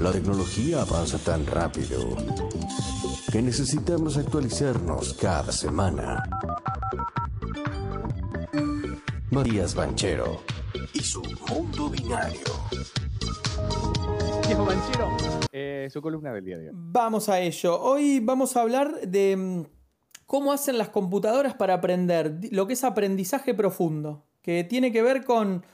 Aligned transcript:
La 0.00 0.12
tecnología 0.12 0.80
avanza 0.80 1.18
tan 1.18 1.46
rápido 1.46 2.16
que 3.30 3.42
necesitamos 3.42 4.16
actualizarnos 4.16 5.12
cada 5.14 5.52
semana. 5.52 6.22
Matías 9.30 9.74
Banchero 9.74 10.40
y 10.94 11.00
su 11.00 11.22
mundo 11.48 11.90
binario. 11.90 12.40
Diego 14.46 14.64
Banchero, 14.64 15.08
eh, 15.52 15.88
su 15.92 16.00
columna 16.00 16.32
del 16.32 16.44
día 16.44 16.58
de 16.58 16.70
hoy. 16.70 16.74
Vamos 16.74 17.28
a 17.28 17.38
ello. 17.40 17.80
Hoy 17.80 18.20
vamos 18.20 18.56
a 18.56 18.62
hablar 18.62 19.06
de 19.06 19.36
mm, 19.36 19.62
cómo 20.24 20.52
hacen 20.52 20.78
las 20.78 20.88
computadoras 20.88 21.54
para 21.54 21.74
aprender, 21.74 22.40
lo 22.50 22.66
que 22.66 22.72
es 22.72 22.84
aprendizaje 22.84 23.52
profundo, 23.52 24.24
que 24.42 24.64
tiene 24.64 24.92
que 24.92 25.02
ver 25.02 25.24
con... 25.24 25.64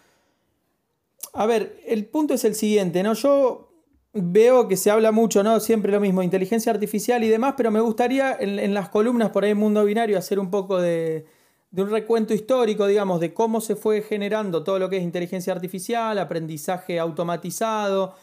A 1.37 1.45
ver, 1.45 1.79
el 1.87 2.07
punto 2.07 2.33
es 2.33 2.45
el 2.47 2.55
siguiente, 2.55 3.03
¿no? 3.03 3.13
Yo 3.13 3.69
veo 4.15 4.69
que 4.69 4.79
se 4.79 4.91
habla 4.91 5.13
mucho, 5.13 5.43
¿no? 5.43 5.61
Siempre 5.61 5.93
lo 5.93 6.01
mismo, 6.01 6.23
inteligencia 6.23 6.73
artificial 6.73 7.23
y 7.25 7.29
demás, 7.29 7.55
pero 7.59 7.71
me 7.71 7.81
gustaría 7.81 8.35
en, 8.41 8.73
las 8.73 8.89
columnas 8.89 9.29
por 9.31 9.45
ahí 9.45 9.53
Mundo 9.53 9.85
Binario 9.85 10.17
hacer 10.17 10.39
un 10.39 10.51
poco 10.51 10.81
de, 10.81 11.27
de, 11.71 11.83
un 11.83 11.91
recuento 11.91 12.33
histórico, 12.33 12.87
digamos, 12.87 13.21
de 13.21 13.35
cómo 13.35 13.61
se 13.61 13.77
fue 13.77 14.01
generando 14.01 14.65
todo 14.65 14.79
lo 14.79 14.89
que 14.89 14.97
es 14.97 15.03
inteligencia 15.03 15.53
artificial, 15.53 16.19
aprendizaje 16.19 16.99
automatizado 16.99 18.15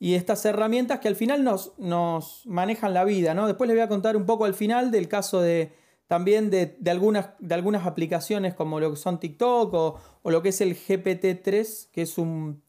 y 0.00 0.14
estas 0.14 0.42
herramientas 0.46 1.00
que 1.00 1.08
al 1.08 1.16
final 1.16 1.44
nos, 1.44 1.72
nos 1.76 2.40
manejan 2.46 2.94
la 2.94 3.04
vida, 3.04 3.34
¿no? 3.34 3.48
Después 3.48 3.68
les 3.68 3.76
voy 3.76 3.84
a 3.84 3.88
contar 3.88 4.16
un 4.16 4.24
poco 4.24 4.46
al 4.46 4.54
final 4.54 4.90
del 4.90 5.08
caso 5.08 5.42
de 5.42 5.72
también 6.12 6.50
de, 6.50 6.76
algunas, 6.90 7.30
de 7.38 7.54
algunas 7.54 7.86
aplicaciones 7.86 8.52
como 8.52 8.78
lo 8.78 8.90
que 8.90 8.96
son 8.96 9.18
TikTok 9.18 9.72
o, 9.72 9.98
o 10.20 10.30
lo 10.30 10.42
que 10.42 10.50
es 10.50 10.60
el 10.60 10.76
GPT-3, 10.76 11.88
que 11.90 12.02
es 12.02 12.18
un 12.18 12.60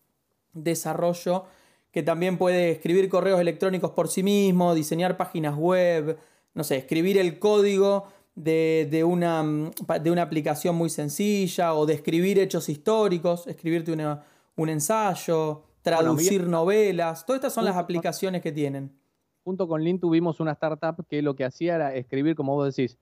desarrollo 0.53 1.43
que 1.91 2.03
también 2.03 2.37
puede 2.37 2.71
escribir 2.71 3.09
correos 3.09 3.41
electrónicos 3.41 3.91
por 3.91 4.07
sí 4.07 4.23
mismo, 4.23 4.73
diseñar 4.73 5.17
páginas 5.17 5.57
web, 5.57 6.17
no 6.53 6.63
sé, 6.63 6.77
escribir 6.77 7.17
el 7.17 7.37
código 7.37 8.07
de, 8.33 9.03
una, 9.05 9.43
de 10.01 10.09
una, 10.09 10.21
aplicación 10.21 10.77
muy 10.77 10.89
sencilla 10.89 11.73
o 11.73 11.85
de 11.85 11.95
escribir 11.95 12.39
hechos 12.39 12.69
históricos, 12.69 13.45
escribirte 13.47 13.91
un 14.55 14.69
ensayo, 14.69 15.63
traducir 15.81 16.47
novelas, 16.47 17.25
todas 17.25 17.39
estas 17.39 17.53
son 17.53 17.65
las 17.65 17.75
aplicaciones 17.75 18.41
que 18.41 18.53
tienen. 18.53 18.97
Junto 19.43 19.67
con 19.67 19.83
Lin 19.83 19.99
tuvimos 19.99 20.39
una 20.39 20.53
startup 20.53 21.05
que 21.09 21.21
lo 21.21 21.35
que 21.35 21.43
hacía 21.43 21.75
era 21.75 21.93
escribir, 21.93 22.37
como 22.37 22.55
vos 22.55 22.73
decís, 22.73 22.97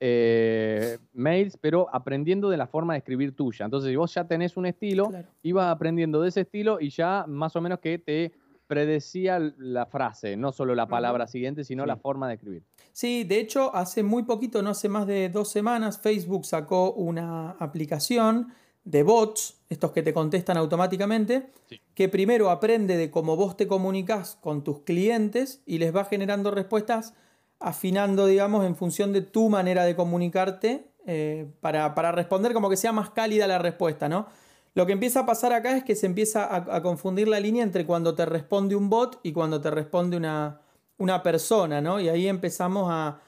eh, 0.00 0.98
mails, 1.12 1.56
pero 1.60 1.88
aprendiendo 1.92 2.48
de 2.50 2.56
la 2.56 2.66
forma 2.66 2.94
de 2.94 2.98
escribir 2.98 3.34
tuya. 3.34 3.64
Entonces, 3.64 3.90
si 3.90 3.96
vos 3.96 4.12
ya 4.14 4.24
tenés 4.26 4.56
un 4.56 4.66
estilo, 4.66 5.10
ibas 5.42 5.66
aprendiendo 5.66 6.20
de 6.20 6.28
ese 6.28 6.42
estilo 6.42 6.80
y 6.80 6.90
ya 6.90 7.24
más 7.26 7.56
o 7.56 7.60
menos 7.60 7.80
que 7.80 7.98
te 7.98 8.32
predecía 8.66 9.38
la 9.58 9.86
frase, 9.86 10.36
no 10.36 10.50
solo 10.50 10.74
la 10.74 10.86
palabra 10.86 11.26
siguiente, 11.26 11.62
sino 11.62 11.84
la 11.84 11.96
forma 11.96 12.28
de 12.28 12.34
escribir. 12.34 12.62
Sí, 12.92 13.24
de 13.24 13.38
hecho, 13.38 13.74
hace 13.74 14.02
muy 14.02 14.22
poquito, 14.22 14.62
no 14.62 14.70
hace 14.70 14.88
más 14.88 15.06
de 15.06 15.28
dos 15.28 15.50
semanas, 15.50 16.00
Facebook 16.00 16.46
sacó 16.46 16.92
una 16.92 17.50
aplicación 17.52 18.48
de 18.84 19.02
bots, 19.02 19.58
estos 19.68 19.92
que 19.92 20.02
te 20.02 20.12
contestan 20.12 20.56
automáticamente, 20.56 21.50
que 21.94 22.08
primero 22.08 22.50
aprende 22.50 22.96
de 22.96 23.10
cómo 23.10 23.36
vos 23.36 23.56
te 23.56 23.66
comunicas 23.66 24.36
con 24.40 24.64
tus 24.64 24.80
clientes 24.80 25.62
y 25.66 25.78
les 25.78 25.94
va 25.94 26.04
generando 26.04 26.50
respuestas 26.50 27.14
afinando, 27.62 28.26
digamos, 28.26 28.64
en 28.66 28.76
función 28.76 29.12
de 29.12 29.22
tu 29.22 29.48
manera 29.48 29.84
de 29.84 29.96
comunicarte 29.96 30.92
eh, 31.06 31.50
para, 31.60 32.12
responder 32.12 32.52
como 32.52 32.70
que 32.70 32.76
sea 32.76 32.92
más 32.92 33.10
cálida 33.10 33.46
la 33.46 33.58
respuesta, 33.58 34.08
¿no? 34.08 34.26
Lo 34.74 34.86
que 34.86 34.92
empieza 34.92 35.20
a 35.20 35.26
pasar 35.26 35.52
acá 35.52 35.76
es 35.76 35.84
que 35.84 35.94
se 35.94 36.06
empieza 36.06 36.54
a, 36.54 36.82
confundir 36.82 37.28
la 37.28 37.40
línea 37.40 37.62
entre 37.62 37.84
cuando 37.84 38.14
te 38.14 38.24
responde 38.24 38.74
un 38.74 38.88
bot 38.88 39.20
y 39.22 39.32
cuando 39.32 39.60
te 39.60 39.70
responde 39.70 40.16
una, 40.16 40.60
una 40.96 41.22
persona, 41.22 41.80
¿no? 41.80 42.00
Y 42.00 42.08
ahí 42.08 42.26
empezamos 42.26 42.88
a, 42.90 43.20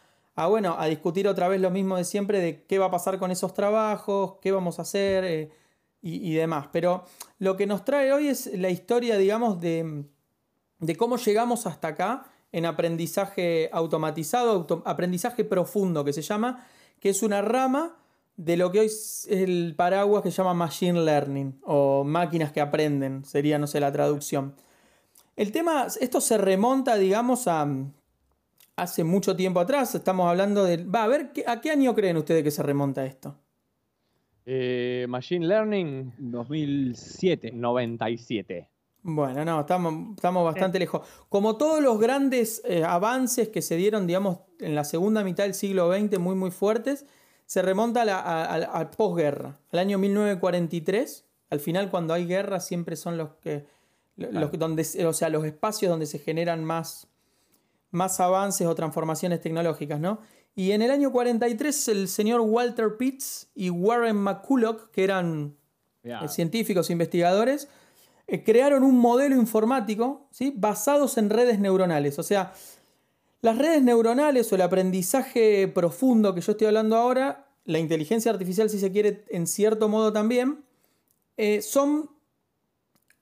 bueno, 0.48 0.76
a 0.78 0.86
discutir 0.86 1.28
otra 1.28 1.48
vez 1.48 1.60
lo 1.60 1.70
mismo 1.70 1.97
de 1.97 2.04
siempre 2.04 2.41
de 2.41 2.64
qué 2.64 2.78
va 2.78 2.86
a 2.86 2.91
pasar 2.91 3.19
con 3.19 3.30
esos 3.30 3.53
trabajos, 3.53 4.36
qué 4.41 4.53
vamos 4.53 4.78
a 4.78 4.82
hacer 4.82 5.25
eh, 5.25 5.50
y, 6.00 6.30
y, 6.30 6.34
demás. 6.34 6.69
Pero 6.72 7.04
lo 7.38 7.56
que 7.56 7.66
nos 7.66 7.84
trae 7.84 8.12
hoy 8.12 8.28
es 8.28 8.47
la 8.59 8.70
historia, 8.70 9.19
digamos, 9.19 9.60
de, 9.60 10.04
de 10.78 10.97
cómo 10.97 11.16
llegamos 11.19 11.66
hasta 11.66 11.88
acá 11.88 12.25
en 12.54 12.66
aprendizaje 12.66 13.69
automatizado, 13.72 14.82
aprendizaje 14.84 15.44
profundo 15.44 16.04
que 16.04 16.12
se 16.12 16.22
llama, 16.22 16.65
que 17.00 17.09
es 17.09 17.25
una 17.25 17.42
rama 17.42 17.97
de 18.37 18.56
lo 18.56 18.70
que 18.70 18.78
hoy 18.78 18.87
es 18.87 19.26
el 19.28 19.75
paraguas 19.76 20.22
que 20.22 20.31
se 20.31 20.37
llama 20.37 20.54
Machine 20.54 21.04
Learning 21.04 21.59
o 21.65 22.04
máquinas 22.04 22.53
que 22.53 22.60
aprenden, 22.60 23.25
sería, 23.25 23.59
no 23.59 23.66
sé, 23.66 23.81
la 23.81 23.91
traducción. 23.91 24.54
El 25.34 25.50
tema, 25.50 25.88
esto 26.00 26.20
se 26.20 26.38
remonta, 26.38 26.94
digamos, 26.94 27.48
a 27.48 27.66
hace 28.76 29.03
mucho 29.03 29.34
tiempo 29.34 29.59
atrás, 29.59 29.92
estamos 29.97 30.28
hablando 30.28 30.62
de... 30.62 30.76
Va, 30.76 31.03
a 31.03 31.09
ver, 31.09 31.32
¿a 31.48 31.60
qué 31.60 31.72
año 31.72 31.92
creen 31.92 32.16
ustedes 32.16 32.44
que 32.44 32.53
se 32.53 32.62
remonta 32.62 33.04
esto? 33.04 33.36
Eh, 34.47 35.06
Machine 35.09 35.47
Learning 35.47 36.12
2007. 36.19 37.50
97. 37.53 38.69
Bueno, 39.06 39.44
no, 39.44 39.60
estamos, 39.60 40.16
estamos 40.16 40.44
bastante 40.47 40.78
lejos. 40.78 41.06
Como 41.28 41.59
todos 41.59 41.82
los 41.82 42.00
grandes 42.00 42.62
eh, 42.65 42.84
avances 42.84 43.50
que 43.50 43.60
se 43.60 43.76
dieron, 43.76 44.06
digamos, 44.06 44.38
en 44.60 44.75
la 44.75 44.82
segunda 44.84 45.22
mitad 45.22 45.44
del 45.44 45.53
siglo 45.53 45.92
XX, 45.92 46.19
muy, 46.19 46.34
muy 46.34 46.50
fuertes, 46.50 47.04
se 47.44 47.60
remonta 47.60 48.00
a 48.00 48.06
la, 48.06 48.91
posguerra, 48.97 49.59
al 49.72 49.78
año 49.78 49.98
1943. 49.98 51.26
Al 51.50 51.60
final, 51.60 51.91
cuando 51.91 52.15
hay 52.15 52.26
guerra, 52.26 52.60
siempre 52.60 52.97
son 52.97 53.19
los 53.19 53.34
que. 53.42 53.66
Los, 54.16 54.50
donde, 54.53 54.87
o 55.06 55.12
sea, 55.12 55.28
los 55.28 55.44
espacios 55.44 55.91
donde 55.91 56.06
se 56.06 56.19
generan 56.19 56.65
más, 56.65 57.09
más 57.91 58.21
avances 58.21 58.66
o 58.66 58.75
transformaciones 58.75 59.42
tecnológicas, 59.42 60.00
¿no? 60.00 60.21
Y 60.54 60.71
en 60.71 60.81
el 60.81 60.91
año 60.91 61.12
43, 61.12 61.88
el 61.88 62.09
señor 62.09 62.41
Walter 62.41 62.97
Pitts 62.97 63.50
y 63.54 63.69
Warren 63.69 64.16
McCulloch, 64.16 64.91
que 64.92 65.04
eran 65.04 65.56
eh, 66.04 66.16
científicos 66.28 66.88
investigadores, 66.88 67.65
eh, 67.65 67.69
crearon 68.44 68.82
un 68.82 68.98
modelo 68.98 69.36
informático 69.36 70.26
¿sí? 70.30 70.52
basados 70.56 71.18
en 71.18 71.30
redes 71.30 71.58
neuronales. 71.58 72.18
O 72.18 72.22
sea, 72.22 72.52
las 73.44 73.58
redes 73.58 73.82
neuronales 73.82 74.50
o 74.50 74.54
el 74.54 74.62
aprendizaje 74.62 75.68
profundo 75.68 76.34
que 76.34 76.40
yo 76.40 76.52
estoy 76.52 76.66
hablando 76.66 76.96
ahora, 76.96 77.46
la 77.66 77.78
inteligencia 77.78 78.32
artificial 78.32 78.70
si 78.70 78.78
se 78.78 78.90
quiere 78.90 79.24
en 79.28 79.46
cierto 79.46 79.88
modo 79.90 80.12
también, 80.12 80.64
eh, 81.36 81.60
son, 81.60 82.10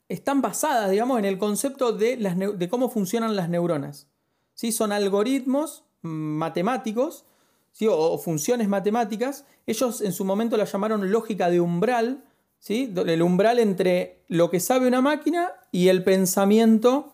están 0.09 0.41
basadas, 0.41 0.91
digamos, 0.91 1.19
en 1.19 1.25
el 1.25 1.39
concepto 1.39 1.93
de, 1.93 2.17
las, 2.17 2.37
de 2.39 2.69
cómo 2.69 2.89
funcionan 2.89 3.35
las 3.35 3.49
neuronas. 3.49 4.07
¿sí? 4.55 4.71
Son 4.71 4.93
algoritmos 4.93 5.85
matemáticos 6.03 7.25
¿sí? 7.73 7.89
o 7.91 8.17
funciones 8.19 8.69
matemáticas. 8.69 9.45
Ellos 9.67 10.01
en 10.03 10.13
su 10.13 10.25
momento 10.25 10.57
la 10.57 10.67
llamaron 10.67 11.11
lógica 11.11 11.51
de 11.51 11.61
umbral, 11.61 12.25
el 12.69 13.23
umbral 13.23 13.59
entre 13.59 14.25
lo 14.29 14.51
que 14.51 14.61
sabe 14.61 14.87
una 14.87 15.01
máquina 15.01 15.51
y 15.73 15.89
el 15.89 16.05
pensamiento 16.05 17.13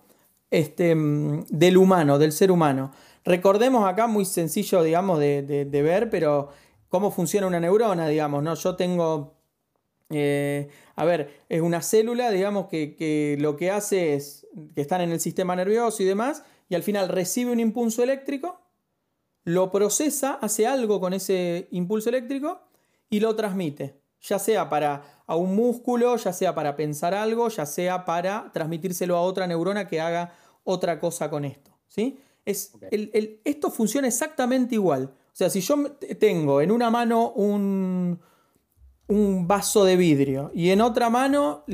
este, 0.51 0.95
mm, 0.95 1.47
del 1.49 1.77
humano, 1.77 2.19
del 2.19 2.33
ser 2.33 2.51
humano. 2.51 2.93
Recordemos 3.25 3.89
acá, 3.89 4.07
muy 4.07 4.25
sencillo, 4.25 4.83
digamos, 4.83 5.19
de, 5.19 5.69
ver, 5.71 6.11
pero 6.11 6.51
cómo 6.89 7.11
funciona 7.11 7.47
una 7.47 7.61
neurona, 7.61 8.09
digamos, 8.09 8.43
¿no? 8.43 8.55
Yo 8.55 8.77
tengo, 8.77 9.35
eh, 10.11 10.69
a 10.97 11.05
ver, 11.05 11.43
es 11.49 11.61
una 11.61 11.83
célula, 11.83 12.31
digamos, 12.31 12.69
que, 12.69 12.97
que, 12.97 13.37
lo 13.39 13.57
que 13.57 13.71
hace 13.71 14.15
es, 14.15 14.47
que 14.75 14.81
están 14.81 15.03
en 15.03 15.11
el 15.11 15.21
sistema 15.21 15.55
nervioso 15.57 16.03
y 16.03 16.07
demás, 16.07 16.45
y 16.69 16.75
al 16.75 16.83
final 16.83 17.09
recibe 17.09 17.53
un 17.53 17.61
impulso 17.61 18.03
eléctrico, 18.03 18.61
lo 19.45 19.71
procesa, 19.71 20.35
hace 20.41 20.67
algo 20.67 21.01
con 21.01 21.13
ese 21.13 21.69
impulso 21.71 22.11
eléctrico 22.11 22.61
y 23.11 23.21
lo 23.21 23.35
transmite, 23.35 23.95
ya 24.21 24.39
sea 24.39 24.69
para 24.69 25.23
a 25.27 25.37
un 25.37 25.55
músculo, 25.55 26.17
ya 26.17 26.33
sea 26.33 26.55
para 26.55 26.75
pensar 26.75 27.15
algo, 27.15 27.49
ya 27.49 27.67
sea 27.67 28.05
para 28.05 28.51
transmitírselo 28.53 29.17
a 29.17 29.21
otra 29.21 29.47
neurona 29.47 29.87
que 29.87 30.01
haga 30.01 30.33
otra 30.65 30.99
cosa 30.99 31.29
con 31.29 31.45
esto. 31.45 31.71
¿sí? 31.87 32.19
Es, 32.45 32.73
esto 33.45 33.71
funciona 33.71 34.09
exactamente 34.09 34.75
igual. 34.75 35.13
O 35.33 35.37
sea, 35.39 35.51
si 35.51 35.61
yo 35.61 35.93
tengo 36.19 36.61
en 36.61 36.73
una 36.73 36.91
mano 36.91 37.31
un, 37.33 38.19
un 39.07 39.47
vaso 39.47 39.85
de 39.85 39.97
vidrio 39.97 40.51
y 40.55 40.71
en 40.71 40.81
otra 40.81 41.11
mano, 41.11 41.65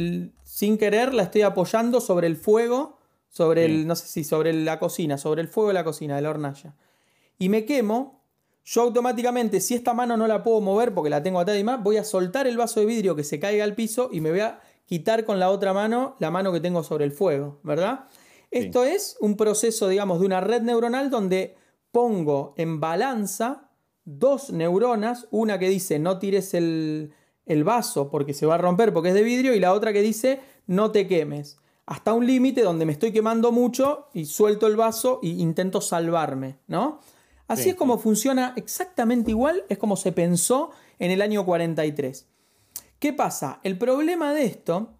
sin 0.42 0.76
querer, 0.76 1.14
la 1.14 1.24
estoy 1.24 1.42
apoyando 1.42 2.00
sobre 2.00 2.26
el 2.26 2.36
fuego, 2.36 2.98
sobre 3.28 3.64
el, 3.64 3.86
no 3.86 3.96
sé 3.96 4.06
si 4.06 4.24
sobre 4.24 4.52
la 4.52 4.78
cocina, 4.78 5.16
sobre 5.16 5.42
el 5.42 5.48
fuego 5.48 5.68
de 5.68 5.74
la 5.74 5.84
cocina, 5.84 6.16
de 6.16 6.22
la 6.22 6.30
hornalla. 6.30 6.74
Y 7.38 7.48
me 7.48 7.64
quemo, 7.64 8.23
yo 8.64 8.82
automáticamente, 8.82 9.60
si 9.60 9.74
esta 9.74 9.92
mano 9.92 10.16
no 10.16 10.26
la 10.26 10.42
puedo 10.42 10.60
mover 10.60 10.94
porque 10.94 11.10
la 11.10 11.22
tengo 11.22 11.38
atada 11.38 11.58
y 11.58 11.64
más, 11.64 11.82
voy 11.82 11.98
a 11.98 12.04
soltar 12.04 12.46
el 12.46 12.56
vaso 12.56 12.80
de 12.80 12.86
vidrio 12.86 13.14
que 13.14 13.22
se 13.22 13.38
caiga 13.38 13.62
al 13.62 13.74
piso 13.74 14.08
y 14.10 14.20
me 14.20 14.30
voy 14.30 14.40
a 14.40 14.60
quitar 14.86 15.24
con 15.24 15.38
la 15.38 15.50
otra 15.50 15.74
mano 15.74 16.16
la 16.18 16.30
mano 16.30 16.52
que 16.52 16.60
tengo 16.60 16.82
sobre 16.82 17.04
el 17.04 17.12
fuego, 17.12 17.60
¿verdad? 17.62 18.06
Esto 18.50 18.84
es 18.84 19.16
un 19.20 19.36
proceso, 19.36 19.88
digamos, 19.88 20.20
de 20.20 20.26
una 20.26 20.40
red 20.40 20.62
neuronal 20.62 21.10
donde 21.10 21.56
pongo 21.90 22.54
en 22.56 22.80
balanza 22.80 23.70
dos 24.04 24.50
neuronas, 24.50 25.26
una 25.30 25.58
que 25.58 25.68
dice 25.68 25.98
no 25.98 26.18
tires 26.18 26.54
el, 26.54 27.12
el 27.46 27.64
vaso 27.64 28.10
porque 28.10 28.32
se 28.32 28.46
va 28.46 28.54
a 28.54 28.58
romper 28.58 28.92
porque 28.92 29.10
es 29.10 29.14
de 29.14 29.22
vidrio 29.22 29.54
y 29.54 29.60
la 29.60 29.72
otra 29.72 29.92
que 29.92 30.02
dice 30.02 30.40
no 30.66 30.90
te 30.90 31.06
quemes. 31.06 31.58
Hasta 31.86 32.14
un 32.14 32.26
límite 32.26 32.62
donde 32.62 32.86
me 32.86 32.92
estoy 32.92 33.12
quemando 33.12 33.52
mucho 33.52 34.08
y 34.14 34.24
suelto 34.24 34.66
el 34.66 34.76
vaso 34.76 35.20
e 35.22 35.28
intento 35.28 35.82
salvarme, 35.82 36.58
¿no? 36.66 37.00
Así 37.46 37.70
es 37.70 37.74
como 37.74 37.98
funciona 37.98 38.54
exactamente 38.56 39.30
igual, 39.30 39.64
es 39.68 39.78
como 39.78 39.96
se 39.96 40.12
pensó 40.12 40.70
en 40.98 41.10
el 41.10 41.20
año 41.20 41.44
43. 41.44 42.26
¿Qué 42.98 43.12
pasa? 43.12 43.60
El 43.62 43.76
problema 43.76 44.32
de 44.32 44.46
esto 44.46 44.94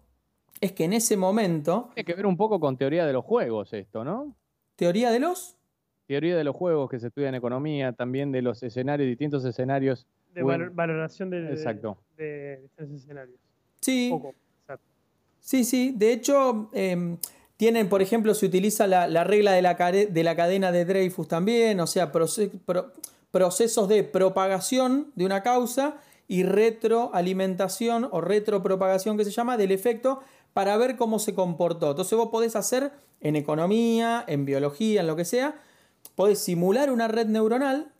es 0.61 0.71
que 0.73 0.85
en 0.85 0.93
ese 0.93 1.17
momento... 1.17 1.89
Tiene 1.95 2.05
que 2.05 2.13
ver 2.13 2.25
un 2.25 2.37
poco 2.37 2.59
con 2.59 2.77
teoría 2.77 3.05
de 3.05 3.13
los 3.13 3.25
juegos 3.25 3.73
esto, 3.73 4.03
¿no? 4.03 4.35
¿Teoría 4.75 5.11
de 5.11 5.19
los? 5.19 5.57
Teoría 6.07 6.37
de 6.37 6.43
los 6.43 6.55
juegos 6.55 6.89
que 6.89 6.99
se 6.99 7.07
estudia 7.07 7.29
en 7.29 7.35
economía, 7.35 7.93
también 7.93 8.31
de 8.31 8.41
los 8.41 8.61
escenarios, 8.61 9.07
distintos 9.07 9.43
escenarios. 9.43 10.05
De 10.33 10.43
valoración 10.43 11.29
de, 11.29 11.51
Exacto. 11.51 11.97
de, 12.15 12.61
distintos 12.61 13.01
escenarios. 13.01 13.39
Sí. 13.81 14.13
Sí, 15.39 15.63
sí. 15.63 15.93
De 15.95 16.11
hecho, 16.11 16.69
em, 16.73 17.17
tienen, 17.57 17.89
por 17.89 18.01
ejemplo, 18.01 18.33
se 18.33 18.45
utiliza 18.45 18.87
la, 18.87 19.23
regla 19.23 19.53
de 19.53 19.61
la, 19.61 19.75
de 19.75 20.23
la, 20.23 20.35
cadena 20.35 20.71
de 20.71 20.85
Dreyfus 20.85 21.27
también, 21.27 21.79
o 21.79 21.87
sea, 21.87 22.11
procesos 22.11 23.87
de 23.87 24.03
propagación 24.03 25.11
de 25.15 25.25
una 25.25 25.41
causa 25.41 25.95
y 26.27 26.43
retroalimentación 26.43 28.09
o 28.11 28.21
retropropagación 28.21 29.17
que 29.17 29.25
se 29.25 29.31
llama 29.31 29.57
del 29.57 29.71
efecto 29.71 30.19
para 30.53 30.75
ver 30.77 30.97
cómo 30.97 31.19
se 31.19 31.33
comportó. 31.33 31.91
Entonces 31.91 32.17
vos 32.17 32.29
podés 32.29 32.55
hacer 32.55 32.91
en 33.21 33.35
economía, 33.35 34.23
en 34.27 34.45
biología, 34.45 35.01
en 35.01 35.07
lo 35.07 35.15
que 35.15 35.25
sea, 35.25 35.61
podés 36.15 36.39
simular 36.39 36.91
una 36.91 37.07
red 37.07 37.27
neuronal, 37.27 37.91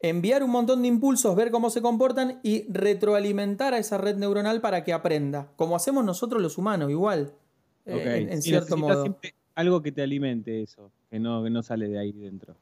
enviar 0.00 0.42
un 0.42 0.50
montón 0.50 0.82
de 0.82 0.88
impulsos, 0.88 1.34
ver 1.36 1.50
cómo 1.50 1.70
se 1.70 1.82
comportan 1.82 2.40
y 2.42 2.70
retroalimentar 2.72 3.74
a 3.74 3.78
esa 3.78 3.98
red 3.98 4.16
neuronal 4.16 4.60
para 4.60 4.84
que 4.84 4.92
aprenda, 4.92 5.48
como 5.56 5.76
hacemos 5.76 6.04
nosotros 6.04 6.42
los 6.42 6.58
humanos, 6.58 6.90
igual, 6.90 7.34
eh, 7.86 8.28
en, 8.30 8.42
cierto 8.42 8.76
modo. 8.76 9.18
algo 9.54 9.82
que 9.82 9.92
te 9.92 10.02
alimente 10.02 10.62
eso, 10.62 10.90
que 11.10 11.18
no, 11.18 11.42
que 11.42 11.50
no 11.50 11.62
sale 11.62 11.88
de 11.88 11.98
ahí 11.98 12.12
dentro. 12.12 12.54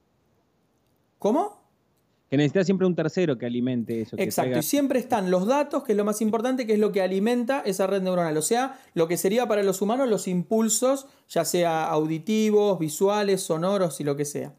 ¿Cómo? 1.19 1.61
Que 2.31 2.37
necesita 2.37 2.65
siempre 2.65 2.87
un 2.87 2.95
tercero 2.95 3.37
que 3.37 3.45
alimente 3.45 4.01
eso. 4.01 4.17
Exacto, 4.17 4.59
y 4.59 4.63
siempre 4.63 5.01
están 5.01 5.31
los 5.31 5.47
datos, 5.47 5.83
que 5.83 5.93
es 5.93 5.99
lo 5.99 6.05
más 6.05 6.21
importante, 6.21 6.65
que 6.65 6.75
es 6.75 6.79
lo 6.79 6.93
que 6.93 7.03
alimenta 7.03 7.61
esa 7.67 7.89
red 7.89 8.03
neuronal. 8.03 8.37
O 8.37 8.43
sea, 8.43 8.79
lo 8.95 9.09
que 9.09 9.17
sería 9.17 9.49
para 9.49 9.65
los 9.65 9.83
humanos 9.83 10.09
los 10.09 10.29
impulsos, 10.29 11.09
ya 11.29 11.45
sea 11.45 11.87
auditivos, 11.87 12.79
visuales, 12.79 13.43
sonoros 13.43 14.01
y 14.01 14.05
lo 14.05 14.17
que 14.17 14.25
sea. 14.25 14.55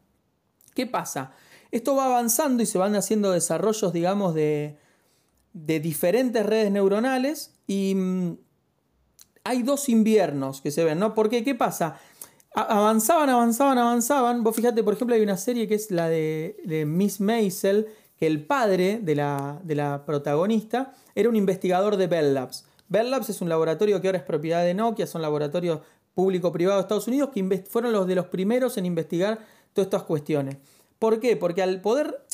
¿Qué 0.74 0.86
pasa? 0.86 1.32
Esto 1.70 1.96
va 1.96 2.04
avanzando 2.04 2.62
y 2.62 2.66
se 2.66 2.76
van 2.76 2.94
haciendo 2.94 3.32
desarrollos, 3.32 3.92
digamos, 3.94 4.34
de, 4.34 4.76
de 5.54 5.80
diferentes 5.80 6.44
redes 6.44 6.70
neuronales 6.70 7.54
y 7.66 7.94
mm, 7.94 8.36
hay 9.44 9.62
dos 9.62 9.88
inviernos 9.88 10.60
que 10.60 10.70
se 10.70 10.84
ven, 10.84 10.98
¿no? 10.98 11.14
Porque, 11.14 11.44
¿qué 11.44 11.54
pasa? 11.54 11.98
avanzaban, 12.54 13.30
avanzaban, 13.30 13.78
avanzaban. 13.78 14.42
Vos 14.44 14.54
fíjate, 14.54 14.82
por 14.82 14.94
ejemplo, 14.94 15.16
hay 15.16 15.22
una 15.22 15.36
serie 15.36 15.66
que 15.66 15.74
es 15.74 15.90
la 15.90 16.08
de, 16.08 16.84
Miss 16.86 17.20
Maisel, 17.20 17.88
que 18.18 18.26
el 18.26 18.44
padre 18.44 19.00
de 19.02 19.14
la, 19.14 19.60
de 19.64 19.74
la, 19.74 20.04
protagonista 20.04 20.92
era 21.14 21.28
un 21.28 21.36
investigador 21.36 21.96
de 21.96 22.06
Bell 22.06 22.34
Labs. 22.34 22.66
Bell 22.88 23.10
Labs 23.10 23.30
es 23.30 23.40
un 23.40 23.48
laboratorio 23.48 24.00
que 24.00 24.08
ahora 24.08 24.18
es 24.18 24.24
propiedad 24.24 24.62
de 24.62 24.74
Nokia, 24.74 25.06
son 25.06 25.22
laboratorios 25.22 25.80
público-privado 26.14 26.76
de 26.76 26.82
Estados 26.82 27.08
Unidos 27.08 27.30
que 27.32 27.64
fueron 27.68 27.92
los 27.92 28.06
de 28.06 28.14
los 28.14 28.26
primeros 28.26 28.76
en 28.76 28.84
investigar 28.84 29.38
todas 29.72 29.86
estas 29.86 30.02
cuestiones. 30.02 30.58
¿Por 30.98 31.20
qué? 31.20 31.36
Porque 31.36 31.62
al 31.62 31.80
poder 31.80 32.24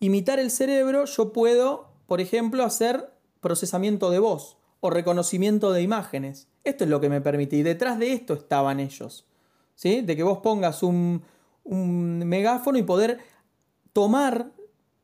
imitar 0.00 0.38
el 0.38 0.50
cerebro, 0.50 1.06
yo 1.06 1.32
puedo, 1.32 1.88
por 2.06 2.20
ejemplo, 2.20 2.62
hacer 2.62 3.10
procesamiento 3.40 4.10
de 4.10 4.18
voz 4.18 4.58
o 4.80 4.90
reconocimiento 4.90 5.72
de 5.72 5.80
imágenes. 5.80 6.48
Esto 6.64 6.84
es 6.84 6.90
lo 6.90 7.00
que 7.00 7.08
me 7.08 7.20
permite. 7.20 7.56
Y 7.56 7.62
detrás 7.62 7.98
de 7.98 8.12
esto 8.12 8.34
estaban 8.34 8.80
ellos. 8.80 9.26
De 9.82 10.16
que 10.16 10.22
vos 10.22 10.38
pongas 10.38 10.82
un, 10.82 11.22
megáfono 11.64 12.78
y 12.78 12.82
poder 12.84 13.18
tomar 13.92 14.52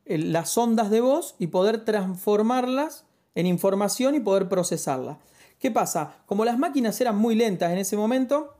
las 0.05 0.57
ondas 0.57 0.89
de 0.89 1.01
voz 1.01 1.35
y 1.37 1.47
poder 1.47 1.83
transformarlas 1.83 3.03
en 3.35 3.45
información 3.45 4.15
y 4.15 4.21
poder 4.21 4.47
procesarlas. 4.47 5.17
¿Qué 5.59 5.69
pasa? 5.69 6.15
Como 6.25 6.45
las 6.45 6.57
máquinas 6.57 6.99
eran 7.01 7.17
muy 7.17 7.35
lentas 7.35 7.71
en 7.71 7.77
ese 7.77 7.97
momento, 7.97 8.55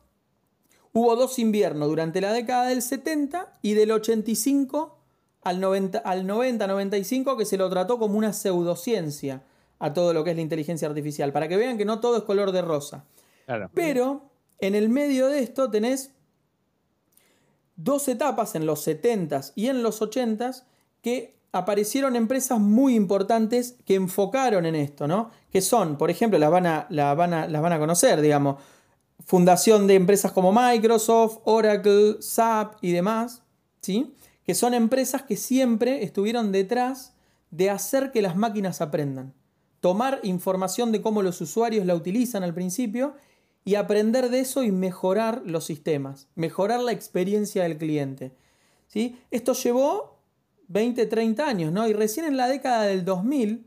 hubo 0.91 1.15
dos 1.15 1.39
inviernos 1.39 1.87
durante 1.87 2.19
la 2.19 2.33
década 2.33 2.67
del 2.67 2.81
70 2.81 3.57
y 3.61 3.73
del 3.73 3.91
85 3.91 4.97
al 5.41 5.61
90, 5.61 5.99
al 5.99 6.27
90 6.27 6.67
95 6.67 7.37
que 7.37 7.45
se 7.45 7.57
lo 7.57 7.69
trató 7.69 7.97
como 7.97 8.17
una 8.17 8.33
pseudociencia 8.33 9.43
a 9.79 9.93
todo 9.93 10.13
lo 10.13 10.23
que 10.23 10.31
es 10.31 10.35
la 10.35 10.41
inteligencia 10.41 10.87
artificial, 10.87 11.31
para 11.31 11.47
que 11.47 11.57
vean 11.57 11.77
que 11.77 11.85
no 11.85 11.99
todo 11.99 12.17
es 12.17 12.23
color 12.23 12.51
de 12.51 12.61
rosa. 12.61 13.05
Pero 13.73 14.29
en 14.59 14.75
el 14.75 14.89
medio 14.89 15.27
de 15.27 15.39
esto 15.39 15.71
tenés 15.71 16.11
dos 17.75 18.07
etapas 18.07 18.55
en 18.55 18.65
los 18.65 18.85
70s 18.85 19.53
y 19.55 19.67
en 19.67 19.81
los 19.81 20.01
80s 20.01 20.63
que 21.01 21.39
aparecieron 21.51 22.15
empresas 22.15 22.59
muy 22.59 22.93
importantes 22.95 23.77
que 23.85 23.95
enfocaron 23.95 24.65
en 24.65 24.75
esto, 24.75 25.07
¿no? 25.07 25.31
Que 25.51 25.61
son, 25.61 25.97
por 25.97 26.11
ejemplo, 26.11 26.37
las 26.37 26.51
van 26.51 26.67
a, 26.67 26.85
las 26.89 27.17
van 27.17 27.33
a, 27.33 27.47
las 27.47 27.61
van 27.61 27.73
a 27.73 27.79
conocer, 27.79 28.21
digamos, 28.21 28.61
fundación 29.25 29.87
de 29.87 29.95
empresas 29.95 30.31
como 30.31 30.51
Microsoft, 30.51 31.39
Oracle, 31.45 32.17
SAP 32.19 32.75
y 32.81 32.91
demás, 32.91 33.41
¿sí? 33.81 34.13
Que 34.43 34.53
son 34.53 34.73
empresas 34.73 35.23
que 35.23 35.37
siempre 35.37 36.03
estuvieron 36.03 36.51
detrás 36.51 37.13
de 37.49 37.69
hacer 37.69 38.11
que 38.11 38.21
las 38.21 38.35
máquinas 38.35 38.81
aprendan. 38.81 39.33
Tomar 39.81 40.19
información 40.23 40.91
de 40.91 41.01
cómo 41.01 41.21
los 41.21 41.39
usuarios 41.41 41.85
la 41.85 41.95
utilizan 41.95 42.43
al 42.43 42.53
principio 42.53 43.13
y 43.63 43.75
aprender 43.75 44.29
de 44.29 44.39
eso 44.39 44.63
y 44.63 44.71
mejorar 44.71 45.41
los 45.45 45.65
sistemas, 45.65 46.27
mejorar 46.35 46.81
la 46.81 46.91
experiencia 46.91 47.63
del 47.63 47.77
cliente. 47.77 48.33
¿sí? 48.87 49.19
Esto 49.31 49.53
llevó 49.53 50.19
20, 50.67 51.05
30 51.05 51.47
años, 51.47 51.71
¿no? 51.71 51.87
Y 51.87 51.93
recién 51.93 52.25
en 52.25 52.37
la 52.37 52.47
década 52.47 52.83
del 52.83 53.05
2000, 53.05 53.65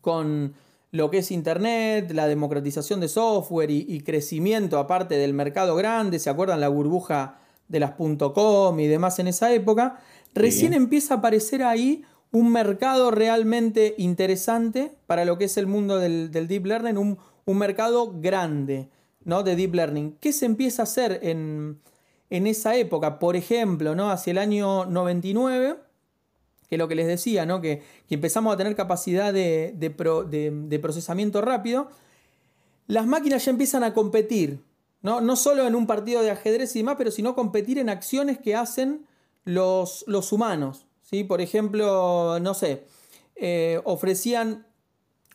con 0.00 0.54
lo 0.90 1.10
que 1.10 1.18
es 1.18 1.30
Internet, 1.30 2.10
la 2.12 2.28
democratización 2.28 3.00
de 3.00 3.08
software 3.08 3.70
y, 3.70 4.00
crecimiento 4.02 4.78
aparte 4.78 5.16
del 5.16 5.32
mercado 5.32 5.74
grande, 5.74 6.18
¿se 6.18 6.28
acuerdan 6.28 6.60
la 6.60 6.68
burbuja 6.68 7.38
de 7.68 7.80
las 7.80 7.92
.com 7.92 8.78
y 8.78 8.86
demás 8.86 9.18
en 9.18 9.28
esa 9.28 9.52
época? 9.52 10.00
Recién 10.34 10.74
empieza 10.74 11.14
a 11.14 11.16
aparecer 11.18 11.62
ahí 11.62 12.04
un 12.32 12.50
mercado 12.50 13.10
realmente 13.10 13.94
interesante 13.98 14.92
para 15.06 15.24
lo 15.24 15.38
que 15.38 15.44
es 15.44 15.56
el 15.56 15.66
mundo 15.66 15.98
del, 15.98 16.32
deep 16.32 16.66
learning, 16.66 16.98
un, 16.98 17.18
un 17.44 17.58
mercado 17.58 18.12
grande. 18.20 18.88
¿no? 19.24 19.42
de 19.42 19.56
Deep 19.56 19.74
Learning. 19.74 20.16
¿Qué 20.20 20.32
se 20.32 20.46
empieza 20.46 20.82
a 20.82 20.84
hacer 20.84 21.20
en, 21.22 21.80
esa 22.30 22.76
época? 22.76 23.18
Por 23.18 23.36
ejemplo, 23.36 23.94
¿no? 23.94 24.10
hacia 24.10 24.32
el 24.32 24.38
año 24.38 24.86
99, 24.86 25.76
que 26.68 26.74
es 26.76 26.78
lo 26.78 26.88
que 26.88 26.94
les 26.94 27.06
decía, 27.06 27.46
¿no? 27.46 27.60
que, 27.60 27.82
empezamos 28.08 28.54
a 28.54 28.56
tener 28.56 28.74
capacidad 28.74 29.32
de, 29.32 29.74
de, 29.76 30.78
procesamiento 30.78 31.40
rápido, 31.40 31.88
las 32.86 33.06
máquinas 33.06 33.44
ya 33.44 33.50
empiezan 33.50 33.84
a 33.84 33.94
competir, 33.94 34.62
¿no? 35.02 35.20
no 35.20 35.36
solo 35.36 35.66
en 35.66 35.74
un 35.74 35.86
partido 35.86 36.22
de 36.22 36.30
ajedrez 36.30 36.74
y 36.76 36.80
demás, 36.80 36.96
pero 36.98 37.10
sino 37.10 37.34
competir 37.34 37.78
en 37.78 37.88
acciones 37.88 38.38
que 38.38 38.54
hacen 38.54 39.06
los, 39.44 40.04
los 40.06 40.32
humanos. 40.32 40.86
¿Sí? 41.12 41.24
Por 41.24 41.40
ejemplo, 41.40 42.38
no 42.40 42.54
sé, 42.54 42.84
eh, 43.36 43.80
ofrecían 43.84 44.66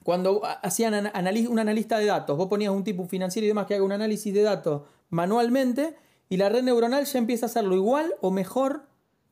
cuando 0.03 0.41
hacían 0.63 1.11
un 1.49 1.59
analista 1.59 1.99
de 1.99 2.05
datos, 2.05 2.37
vos 2.37 2.47
ponías 2.47 2.71
un 2.71 2.83
tipo 2.83 3.05
financiero 3.05 3.45
y 3.45 3.49
demás 3.49 3.67
que 3.67 3.75
haga 3.75 3.83
un 3.83 3.91
análisis 3.91 4.33
de 4.33 4.41
datos 4.41 4.83
manualmente 5.09 5.95
y 6.29 6.37
la 6.37 6.47
red 6.47 6.63
neuronal 6.63 7.05
ya 7.05 7.19
empieza 7.19 7.45
a 7.45 7.49
hacerlo 7.49 7.75
igual 7.75 8.13
o 8.21 8.31
mejor 8.31 8.83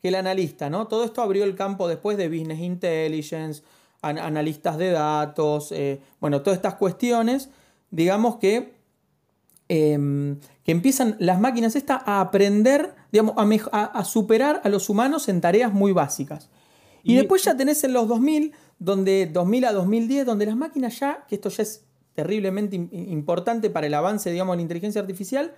que 0.02 0.10
el 0.10 0.16
analista, 0.16 0.70
¿no? 0.70 0.88
Todo 0.88 1.06
esto 1.06 1.22
abrió 1.22 1.46
el 1.46 1.56
campo 1.56 1.88
después 1.88 2.18
de 2.18 2.28
Business 2.28 2.60
Intelligence, 2.60 3.64
analistas 4.02 4.78
de 4.78 4.92
datos, 4.92 5.72
eh, 5.72 6.02
bueno, 6.20 6.42
todas 6.42 6.58
estas 6.58 6.76
cuestiones, 6.76 7.50
digamos 7.90 8.36
que, 8.36 8.75
em, 9.68 10.40
que 10.64 10.72
empiezan 10.72 11.16
las 11.20 11.40
máquinas 11.40 11.76
estas 11.76 12.02
a 12.06 12.22
aprender, 12.22 12.96
digamos, 13.12 13.36
a, 13.72 14.04
superar 14.06 14.62
a 14.64 14.70
los 14.70 14.90
humanos 14.90 15.28
en 15.30 15.42
tareas 15.42 15.74
muy 15.74 15.92
básicas. 15.92 16.50
y 17.04 17.16
después 17.16 17.44
ya 17.44 17.56
tenés 17.56 17.84
en 17.84 17.94
los 17.94 18.08
2000 18.08 18.54
donde 18.80 19.30
2000 19.32 19.66
a 19.66 19.74
2010, 19.74 20.26
donde 20.26 20.46
las 20.46 20.56
máquinas 20.56 21.00
ya, 21.00 21.26
que 21.28 21.36
esto 21.36 21.50
ya 21.50 21.64
es 21.64 21.86
terriblemente 22.14 22.76
importante 22.76 23.70
para 23.70 23.88
el 23.88 23.94
avance, 23.94 24.32
digamos, 24.32 24.54
de 24.54 24.58
la 24.58 24.62
inteligencia 24.64 25.02
artificial, 25.02 25.54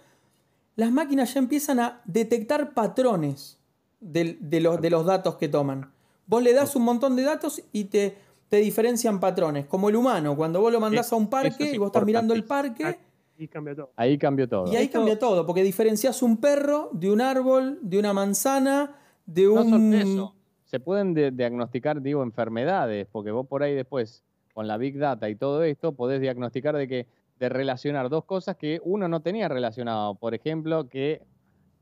las 0.76 0.92
máquinas 0.92 1.34
ya 1.34 1.40
empiezan 1.40 1.80
a 1.80 2.02
detectar 2.06 2.74
patrones 2.74 3.60
de, 4.00 4.38
los, 4.62 4.82
de 4.82 4.90
los, 4.90 5.06
datos 5.06 5.36
que 5.36 5.48
toman. 5.48 5.92
Vos 6.28 6.44
le 6.44 6.54
das 6.54 6.76
un 6.76 6.84
montón 6.84 7.16
de 7.16 7.24
datos 7.24 7.64
y 7.72 7.86
te, 7.86 8.18
te 8.50 8.58
diferencian 8.58 9.20
patrones, 9.20 9.66
como 9.66 9.90
el 9.90 9.96
humano, 9.96 10.36
cuando 10.36 10.62
vos 10.62 10.72
lo 10.72 10.80
mandás 10.80 11.12
a 11.12 11.16
un 11.16 11.30
parque 11.30 11.72
y 11.74 11.78
vos 11.78 11.88
estás 11.88 12.06
mirando 12.06 12.34
el 12.34 12.44
parque. 12.44 13.00
Ahí 13.38 13.48
cambia 13.48 13.76
todo. 13.76 13.92
Ahí 13.96 14.18
cambió 14.18 14.50
todo. 14.50 14.72
Y 14.72 14.76
ahí 14.76 14.90
cambia 14.90 15.20
todo, 15.20 15.46
porque 15.46 15.64
diferencias 15.64 16.22
un 16.22 16.38
perro 16.38 16.90
de 16.94 17.12
un 17.12 17.22
árbol, 17.22 17.80
de 17.82 18.00
una 18.00 18.14
manzana, 18.14 18.96
de 19.26 19.48
un 19.48 20.32
se 20.68 20.82
pueden 20.82 21.14
diagnosticar, 21.14 22.02
digo, 22.02 22.24
enfermedades, 22.24 23.08
porque 23.10 23.32
vos 23.32 23.48
por 23.48 23.64
ahí 23.64 23.74
después 23.74 24.26
con 24.54 24.68
la 24.68 24.76
Big 24.78 24.98
Data 24.98 25.30
y 25.30 25.36
todo 25.36 25.64
esto, 25.64 25.94
podés 25.94 26.20
diagnosticar 26.20 26.76
de 26.76 26.90
que 26.90 27.08
de 27.40 27.48
relacionar 27.48 28.10
dos 28.10 28.26
cosas 28.26 28.58
que 28.58 28.82
uno 28.84 29.08
no 29.08 29.22
tenía 29.22 29.48
relacionado. 29.48 30.16
Por 30.16 30.34
ejemplo, 30.34 30.90
que 30.90 31.22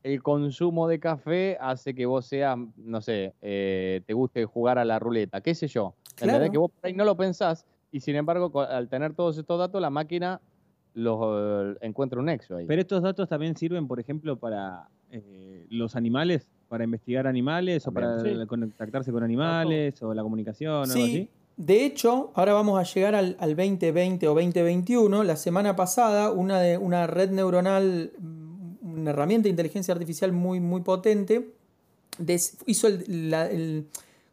el 0.03 0.21
consumo 0.21 0.87
de 0.87 0.99
café 0.99 1.57
hace 1.59 1.95
que 1.95 2.05
vos 2.05 2.27
seas, 2.27 2.59
no 2.77 3.01
sé, 3.01 3.33
eh, 3.41 4.01
te 4.05 4.13
guste 4.13 4.45
jugar 4.45 4.77
a 4.77 4.85
la 4.85 4.99
ruleta, 4.99 5.41
qué 5.41 5.55
sé 5.55 5.67
yo. 5.67 5.95
Claro. 6.13 6.51
Que 6.51 6.57
vos 6.57 6.69
por 6.69 6.85
ahí 6.85 6.93
no 6.93 7.05
lo 7.05 7.17
pensás 7.17 7.65
y 7.91 8.01
sin 8.01 8.15
embargo, 8.17 8.61
al 8.61 8.87
tener 8.87 9.13
todos 9.15 9.37
estos 9.37 9.57
datos, 9.57 9.81
la 9.81 9.89
máquina 9.89 10.41
los 10.95 11.19
eh, 11.75 11.77
encuentra 11.81 12.19
un 12.19 12.25
nexo 12.25 12.57
ahí. 12.57 12.65
Pero 12.65 12.81
estos 12.81 13.03
datos 13.03 13.29
también 13.29 13.55
sirven, 13.55 13.87
por 13.87 13.99
ejemplo, 13.99 14.37
para 14.37 14.87
eh, 15.11 15.65
los 15.69 15.95
animales, 15.95 16.47
para 16.67 16.83
investigar 16.83 17.27
animales 17.27 17.85
o 17.87 17.91
para 17.91 18.17
contactarse 18.47 19.11
con 19.11 19.21
animales 19.23 20.01
o 20.01 20.13
la 20.13 20.23
comunicación 20.23 20.71
o 20.71 20.81
algo 20.81 20.93
Sí, 20.93 21.01
así. 21.03 21.29
de 21.57 21.85
hecho, 21.85 22.31
ahora 22.33 22.53
vamos 22.53 22.79
a 22.79 22.83
llegar 22.91 23.13
al, 23.13 23.35
al 23.39 23.55
2020 23.55 24.27
o 24.27 24.33
2021. 24.33 25.23
La 25.23 25.35
semana 25.35 25.75
pasada, 25.75 26.31
una, 26.31 26.59
de, 26.59 26.77
una 26.77 27.05
red 27.07 27.29
neuronal, 27.29 28.11
mm, 28.17 28.55
una 28.99 29.11
herramienta 29.11 29.43
de 29.43 29.49
inteligencia 29.51 29.93
artificial 29.93 30.31
muy, 30.31 30.59
muy 30.59 30.81
potente, 30.81 31.51
des- 32.17 32.57
hizo 32.65 32.87
el- 32.87 33.29
la- 33.29 33.47
el- 33.51 33.85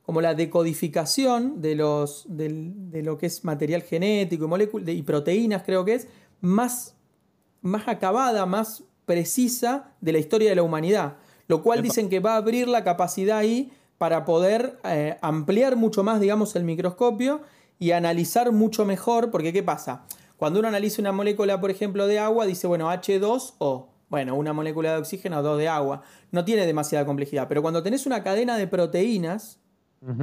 como 0.04 0.20
la 0.20 0.34
decodificación 0.34 1.60
de, 1.60 1.74
los, 1.76 2.24
del- 2.28 2.90
de 2.90 3.02
lo 3.02 3.18
que 3.18 3.26
es 3.26 3.44
material 3.44 3.82
genético 3.82 4.44
y, 4.44 4.48
molécula- 4.48 4.84
de- 4.84 4.92
y 4.94 5.02
proteínas, 5.02 5.62
creo 5.64 5.84
que 5.84 5.94
es, 5.94 6.08
más, 6.42 6.96
más 7.62 7.88
acabada, 7.88 8.44
más 8.44 8.84
precisa 9.06 9.94
de 10.02 10.12
la 10.12 10.18
historia 10.18 10.50
de 10.50 10.56
la 10.56 10.62
humanidad. 10.62 11.16
Lo 11.48 11.62
cual 11.62 11.80
dicen 11.80 12.10
que 12.10 12.20
va 12.20 12.34
a 12.34 12.36
abrir 12.36 12.68
la 12.68 12.84
capacidad 12.84 13.38
ahí 13.38 13.72
para 13.96 14.24
poder 14.24 14.78
eh, 14.84 15.16
ampliar 15.22 15.76
mucho 15.76 16.02
más, 16.02 16.20
digamos, 16.20 16.54
el 16.56 16.64
microscopio 16.64 17.40
y 17.78 17.92
analizar 17.92 18.52
mucho 18.52 18.84
mejor, 18.84 19.30
porque 19.30 19.52
¿qué 19.52 19.62
pasa? 19.62 20.04
Cuando 20.36 20.58
uno 20.58 20.68
analiza 20.68 21.00
una 21.00 21.12
molécula, 21.12 21.60
por 21.60 21.70
ejemplo, 21.70 22.06
de 22.06 22.18
agua, 22.18 22.46
dice, 22.46 22.66
bueno, 22.66 22.90
H2O, 22.90 23.86
bueno, 24.08 24.34
una 24.34 24.52
molécula 24.52 24.92
de 24.92 24.98
oxígeno, 24.98 25.42
dos 25.42 25.58
de 25.58 25.68
agua. 25.68 26.02
No 26.32 26.44
tiene 26.44 26.66
demasiada 26.66 27.06
complejidad, 27.06 27.48
pero 27.48 27.62
cuando 27.62 27.82
tenés 27.82 28.04
una 28.04 28.22
cadena 28.22 28.56
de 28.56 28.66
proteínas, 28.66 29.61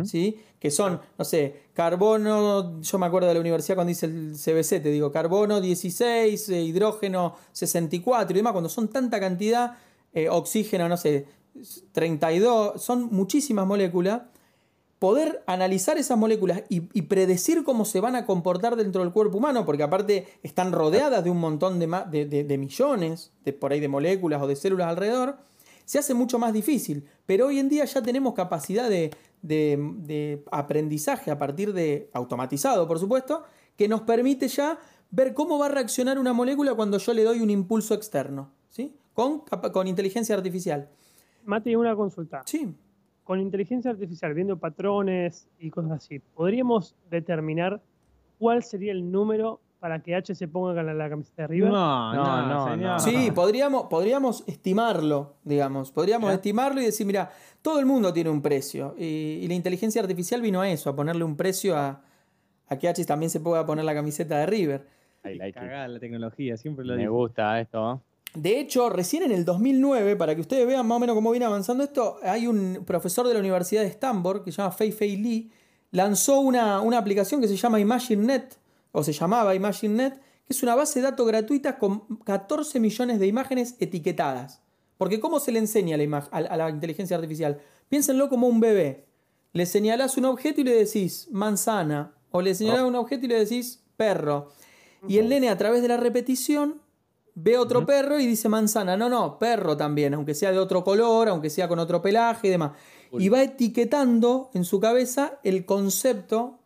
¿sí? 0.06 0.38
Que 0.60 0.72
son, 0.72 1.00
no 1.18 1.24
sé, 1.26 1.64
carbono, 1.74 2.82
yo 2.82 3.00
me 3.00 3.06
acuerdo 3.06 3.28
de 3.30 3.34
la 3.34 3.40
universidad 3.40 3.76
cuando 3.76 3.92
hice 3.92 4.08
el 4.08 4.36
CBC, 4.36 4.82
te 4.82 4.90
digo, 4.92 5.12
carbono 5.12 5.62
16, 5.62 6.50
eh, 6.50 6.62
hidrógeno 6.64 7.36
64 7.54 8.34
y 8.34 8.40
demás, 8.40 8.52
cuando 8.54 8.70
son 8.70 8.90
tanta 8.90 9.20
cantidad, 9.20 9.78
eh, 10.14 10.28
oxígeno, 10.30 10.90
no 10.90 10.98
sé, 10.98 11.28
32, 11.94 12.82
son 12.82 13.08
muchísimas 13.12 13.66
moléculas. 13.66 14.24
Poder 15.00 15.44
analizar 15.48 15.98
esas 15.98 16.18
moléculas 16.18 16.64
y, 16.68 16.82
predecir 17.04 17.64
cómo 17.64 17.86
se 17.86 18.02
van 18.02 18.18
a 18.18 18.26
comportar 18.26 18.76
dentro 18.76 19.02
del 19.02 19.14
cuerpo 19.14 19.38
humano, 19.38 19.66
porque 19.66 19.84
aparte 19.84 20.28
están 20.44 20.74
rodeadas 20.74 21.24
de 21.24 21.30
un 21.30 21.38
montón 21.40 21.80
de- 21.80 22.26
de 22.26 22.58
millones 22.58 23.32
de, 23.46 23.54
por 23.54 23.72
ahí 23.72 23.80
de 23.80 23.88
moléculas 23.88 24.42
o 24.42 24.48
de 24.48 24.58
células 24.58 24.90
alrededor, 24.90 25.38
se 25.90 25.98
hace 25.98 26.14
mucho 26.14 26.38
más 26.38 26.54
difícil. 26.54 27.04
Pero 27.26 27.48
hoy 27.48 27.58
en 27.58 27.68
día 27.68 27.84
ya 27.86 28.04
tenemos 28.04 28.36
capacidad 28.36 28.88
de, 28.88 29.10
de- 29.42 29.76
de 30.06 30.44
aprendizaje 30.52 31.32
a 31.32 31.40
partir 31.40 31.74
de 31.74 32.12
automatizado, 32.14 32.88
por 32.88 33.00
supuesto, 33.00 33.42
que 33.76 33.88
nos 33.88 34.02
permite 34.02 34.48
ya 34.48 34.78
ver 35.10 35.34
cómo 35.34 35.58
va 35.58 35.66
a 35.66 35.70
reaccionar 35.70 36.20
una 36.20 36.32
molécula 36.32 36.76
cuando 36.76 37.00
yo 37.00 37.12
le 37.16 37.24
doy 37.24 37.40
un 37.42 37.50
impulso 37.50 37.96
externo, 37.96 38.52
¿sí? 38.70 38.94
Con, 39.16 39.40
con 39.74 39.88
inteligencia 39.88 40.36
artificial. 40.36 40.88
Mati, 41.46 41.76
una 41.76 41.96
consulta. 41.96 42.44
Sí, 42.46 42.72
Con 43.24 43.40
inteligencia 43.40 43.90
artificial, 43.90 44.36
viendo 44.36 44.58
patrones 44.60 45.48
y 45.60 45.72
cosas 45.72 45.94
así, 45.94 46.20
¿podríamos 46.20 46.94
determinar 47.10 47.82
cuál 48.38 48.62
sería 48.64 48.92
el 48.92 49.12
número 49.12 49.60
para 49.80 50.02
que 50.02 50.14
H 50.16 50.36
se 50.36 50.48
ponga 50.48 50.76
con 50.76 50.86
la, 50.86 50.94
la 50.94 51.10
camiseta 51.10 51.44
de 51.44 51.48
River? 51.48 51.72
No, 51.72 52.14
No, 52.14 52.24
no, 52.24 52.48
no, 52.48 52.64
señor. 52.72 52.92
no. 52.92 53.00
Sí, 53.00 53.32
podríamos, 53.32 53.84
podríamos 53.88 54.44
estimarlo, 54.48 55.36
digamos. 55.44 55.92
Podríamos 55.92 56.28
Mirá. 56.28 56.36
estimarlo 56.36 56.82
y 56.82 56.86
decir, 56.86 57.06
mira, 57.08 57.32
todo 57.62 57.80
el 57.80 57.86
mundo 57.86 58.12
tiene 58.14 58.30
un 58.30 58.42
precio. 58.42 58.96
Y, 58.98 59.40
y 59.42 59.48
la 59.48 59.54
inteligencia 59.54 60.02
artificial 60.02 60.42
vino 60.42 60.62
a 60.62 60.70
eso, 60.70 60.90
a 60.90 60.96
ponerle 60.96 61.24
un 61.24 61.36
precio 61.38 61.78
a, 61.78 62.02
a 62.68 62.78
que 62.78 62.88
H 62.90 63.04
también 63.06 63.30
se 63.30 63.40
pueda 63.40 63.66
poner 63.66 63.86
la 63.86 63.94
camiseta 63.94 64.38
de 64.38 64.46
River. 64.46 64.86
I 65.26 65.36
like 65.36 65.60
la 65.60 66.00
tecnología, 66.00 66.56
siempre 66.58 66.86
lo 66.86 66.94
Me 66.96 67.02
digo. 67.02 67.14
gusta 67.16 67.60
esto. 67.60 67.94
¿eh? 67.94 68.00
De 68.36 68.60
hecho, 68.60 68.90
recién 68.90 69.24
en 69.24 69.32
el 69.32 69.44
2009, 69.44 70.16
para 70.16 70.36
que 70.36 70.42
ustedes 70.42 70.68
vean 70.68 70.86
más 70.88 70.98
o 70.98 71.00
menos 71.00 71.16
cómo 71.16 71.32
viene 71.32 71.46
avanzando 71.46 71.84
esto, 71.84 72.18
hay 72.24 72.48
un 72.48 72.84
profesor 72.86 73.28
de 73.28 73.34
la 73.34 73.40
Universidad 73.40 73.82
de 73.82 73.88
Stanford, 73.88 74.44
que 74.44 74.52
se 74.52 74.58
llama 74.62 74.72
Fei 74.72 74.92
Fei 74.92 75.18
Li, 75.18 75.52
lanzó 75.92 76.40
una, 76.40 76.80
una 76.82 77.00
aplicación 77.00 77.42
que 77.42 77.48
se 77.48 77.56
llama 77.58 77.80
ImagineNet, 77.80 78.56
o 78.92 79.04
se 79.04 79.14
llamaba 79.14 79.56
ImagineNet, 79.56 80.16
que 80.20 80.54
es 80.54 80.64
una 80.64 80.76
base 80.76 81.00
de 81.00 81.04
datos 81.04 81.28
gratuita 81.28 81.78
con 81.78 82.18
14 82.26 82.80
millones 82.80 83.20
de 83.20 83.28
imágenes 83.28 83.76
etiquetadas. 83.80 84.62
Porque 84.98 85.20
¿cómo 85.20 85.40
se 85.40 85.52
le 85.52 85.60
enseña 85.60 85.96
a 85.96 85.98
la, 85.98 86.04
ima- 86.04 86.28
a- 86.32 86.38
a 86.38 86.58
la 86.58 86.70
inteligencia 86.70 87.16
artificial? 87.16 87.60
Piénsenlo 87.88 88.30
como 88.30 88.48
un 88.48 88.60
bebé. 88.60 89.06
Le 89.54 89.66
señalás 89.66 90.18
un 90.18 90.26
objeto 90.26 90.62
y 90.62 90.64
le 90.64 90.76
decís 90.76 91.28
manzana, 91.32 92.14
o 92.32 92.42
le 92.42 92.54
señalás 92.56 92.84
un 92.84 92.96
objeto 92.96 93.26
y 93.26 93.30
le 93.30 93.40
decís 93.40 93.84
perro. 93.98 94.52
Y 95.08 95.18
el 95.18 95.30
nene 95.30 95.50
a 95.50 95.58
través 95.58 95.82
de 95.82 95.88
la 95.88 95.98
repetición 95.98 96.82
ve 97.36 97.58
otro 97.58 97.86
perro 97.86 98.20
y 98.20 98.26
dice 98.28 98.50
manzana. 98.50 98.98
No, 98.98 99.08
no, 99.08 99.40
perro 99.40 99.78
también, 99.78 100.14
aunque 100.14 100.34
sea 100.36 100.52
de 100.52 100.60
otro 100.60 100.84
color, 100.84 101.30
aunque 101.30 101.50
sea 101.50 101.68
con 101.70 101.80
otro 101.80 102.02
pelaje 102.02 102.48
y 102.48 102.50
demás. 102.52 102.72
Y 103.14 103.30
va 103.30 103.42
etiquetando 103.42 104.50
en 104.54 104.66
su 104.66 104.80
cabeza 104.80 105.40
el 105.44 105.66
concepto 105.66 106.60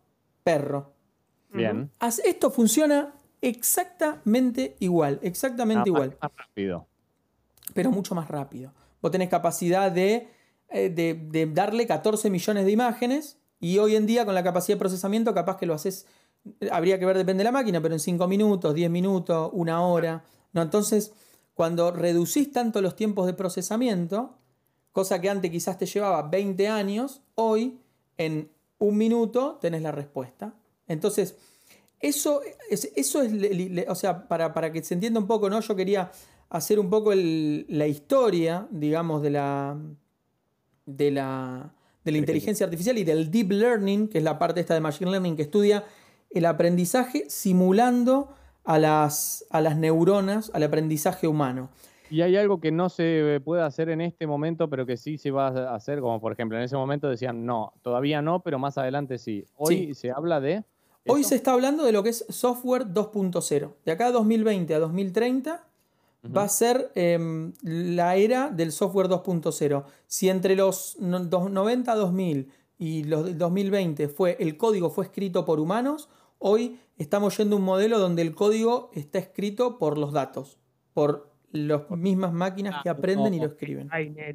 perro. 0.43 0.92
Bien. 1.53 1.91
Esto 2.25 2.51
funciona 2.51 3.13
exactamente 3.41 4.75
igual, 4.79 5.19
exactamente 5.21 5.81
Ah, 5.89 5.93
igual, 5.93 6.09
Más, 6.21 6.31
más 6.31 6.31
rápido. 6.47 6.87
pero 7.73 7.91
mucho 7.91 8.15
más 8.15 8.27
rápido. 8.27 8.71
Vos 9.01 9.11
tenés 9.11 9.29
capacidad 9.29 9.91
de, 9.91 10.27
eh, 10.69 10.89
de, 10.89 11.13
de 11.13 11.45
darle 11.47 11.85
14 11.87 12.29
millones 12.29 12.65
de 12.65 12.71
imágenes 12.71 13.37
y 13.59 13.77
hoy 13.79 13.95
en 13.95 14.05
día 14.05 14.25
con 14.25 14.35
la 14.35 14.43
capacidad 14.43 14.75
de 14.77 14.79
procesamiento 14.79 15.33
capaz 15.33 15.57
que 15.57 15.65
lo 15.65 15.73
haces, 15.73 16.05
habría 16.71 16.99
que 16.99 17.05
ver, 17.05 17.17
depende 17.17 17.41
de 17.41 17.45
la 17.45 17.51
máquina, 17.51 17.81
pero 17.81 17.93
en 17.93 17.99
5 17.99 18.27
minutos, 18.27 18.73
10 18.73 18.89
minutos, 18.89 19.49
una 19.53 19.81
hora. 19.85 20.23
¿no? 20.53 20.61
Entonces, 20.61 21.13
cuando 21.53 21.91
reducís 21.91 22.51
tanto 22.51 22.81
los 22.81 22.95
tiempos 22.95 23.25
de 23.25 23.33
procesamiento, 23.33 24.37
cosa 24.91 25.19
que 25.21 25.29
antes 25.29 25.51
quizás 25.51 25.77
te 25.77 25.85
llevaba 25.85 26.21
20 26.29 26.67
años, 26.67 27.21
hoy 27.35 27.79
en 28.17 28.49
un 28.79 28.97
minuto 28.97 29.57
tenés 29.61 29.81
la 29.81 29.91
respuesta. 29.91 30.53
Entonces, 30.87 31.37
eso 31.99 32.41
es, 32.69 32.91
eso 32.95 33.21
es 33.21 33.31
le- 33.31 33.53
le- 33.69 33.85
o 33.89 33.95
sea, 33.95 34.27
para, 34.27 34.53
para 34.53 34.71
que 34.71 34.83
se 34.83 34.93
entienda 34.93 35.19
un 35.19 35.27
poco, 35.27 35.49
¿no? 35.49 35.59
Yo 35.61 35.75
quería 35.75 36.11
hacer 36.49 36.79
un 36.79 36.89
poco 36.89 37.13
el- 37.13 37.65
la 37.69 37.87
historia, 37.87 38.67
digamos, 38.71 39.21
de 39.21 39.29
la, 39.29 39.77
de 40.85 41.11
la, 41.11 41.73
de 42.03 42.11
la 42.11 42.17
inteligencia 42.17 42.65
artificial 42.65 42.97
y 42.97 43.03
del 43.03 43.31
deep 43.31 43.51
learning, 43.51 44.07
que 44.09 44.17
es 44.17 44.23
la 44.23 44.37
parte 44.37 44.59
esta 44.59 44.73
de 44.73 44.81
machine 44.81 45.09
learning 45.11 45.35
que 45.35 45.43
estudia 45.43 45.85
el 46.29 46.45
aprendizaje 46.45 47.25
simulando 47.29 48.33
a 48.65 48.79
las, 48.79 49.45
a 49.49 49.61
las 49.61 49.77
neuronas, 49.77 50.51
al 50.53 50.63
aprendizaje 50.63 51.27
humano. 51.27 51.69
Y 52.09 52.21
hay 52.21 52.35
algo 52.35 52.59
que 52.59 52.71
no 52.71 52.89
se 52.89 53.41
puede 53.43 53.63
hacer 53.63 53.89
en 53.89 54.01
este 54.01 54.27
momento, 54.27 54.69
pero 54.69 54.85
que 54.85 54.97
sí 54.97 55.17
se 55.17 55.31
va 55.31 55.47
a 55.47 55.75
hacer, 55.75 55.99
como 55.99 56.19
por 56.19 56.31
ejemplo, 56.33 56.57
en 56.57 56.63
ese 56.63 56.75
momento 56.75 57.09
decían, 57.09 57.45
no, 57.45 57.73
todavía 57.81 58.21
no, 58.21 58.41
pero 58.43 58.59
más 58.59 58.77
adelante 58.77 59.17
sí. 59.17 59.45
Hoy 59.55 59.77
Sí. 59.87 59.93
se 59.95 60.11
habla 60.11 60.39
de... 60.39 60.63
Hoy 61.07 61.23
se 61.23 61.35
está 61.35 61.51
hablando 61.53 61.83
de 61.83 61.91
lo 61.91 62.01
que 62.03 62.09
es 62.09 62.25
software 62.29 62.85
2.0. 62.87 63.73
De 63.85 63.91
acá 63.91 64.07
a 64.07 64.11
2020 64.11 64.73
a 64.73 64.79
2030 64.79 65.67
va 66.35 66.43
a 66.43 66.49
ser 66.49 66.91
em, 66.95 67.51
la 67.61 68.15
era 68.15 68.49
del 68.49 68.71
software 68.71 69.09
2.0. 69.09 69.83
Si 70.07 70.29
entre 70.29 70.55
los 70.55 70.95
no- 70.99 71.19
dos- 71.19 71.51
90 71.51 71.91
a 71.91 71.95
2000 71.95 72.49
y 72.77 73.03
los 73.03 73.25
del 73.25 73.37
2020 73.37 74.07
fue, 74.07 74.37
el 74.39 74.55
código 74.55 74.89
fue 74.89 75.03
escrito 75.05 75.43
por 75.43 75.59
humanos, 75.59 76.07
hoy 76.39 76.79
estamos 76.97 77.37
yendo 77.37 77.57
a 77.57 77.59
un 77.59 77.65
modelo 77.65 77.99
donde 77.99 78.21
el 78.21 78.33
código 78.33 78.89
está 78.93 79.19
escrito 79.19 79.77
por 79.77 79.97
los 79.97 80.13
datos, 80.13 80.57
por 80.93 81.29
las 81.51 81.89
mismas 81.91 82.31
máquinas 82.33 82.81
que 82.81 82.89
aprenden 82.89 83.33
y 83.33 83.37
lo 83.39 83.43
escriben. 83.47 83.89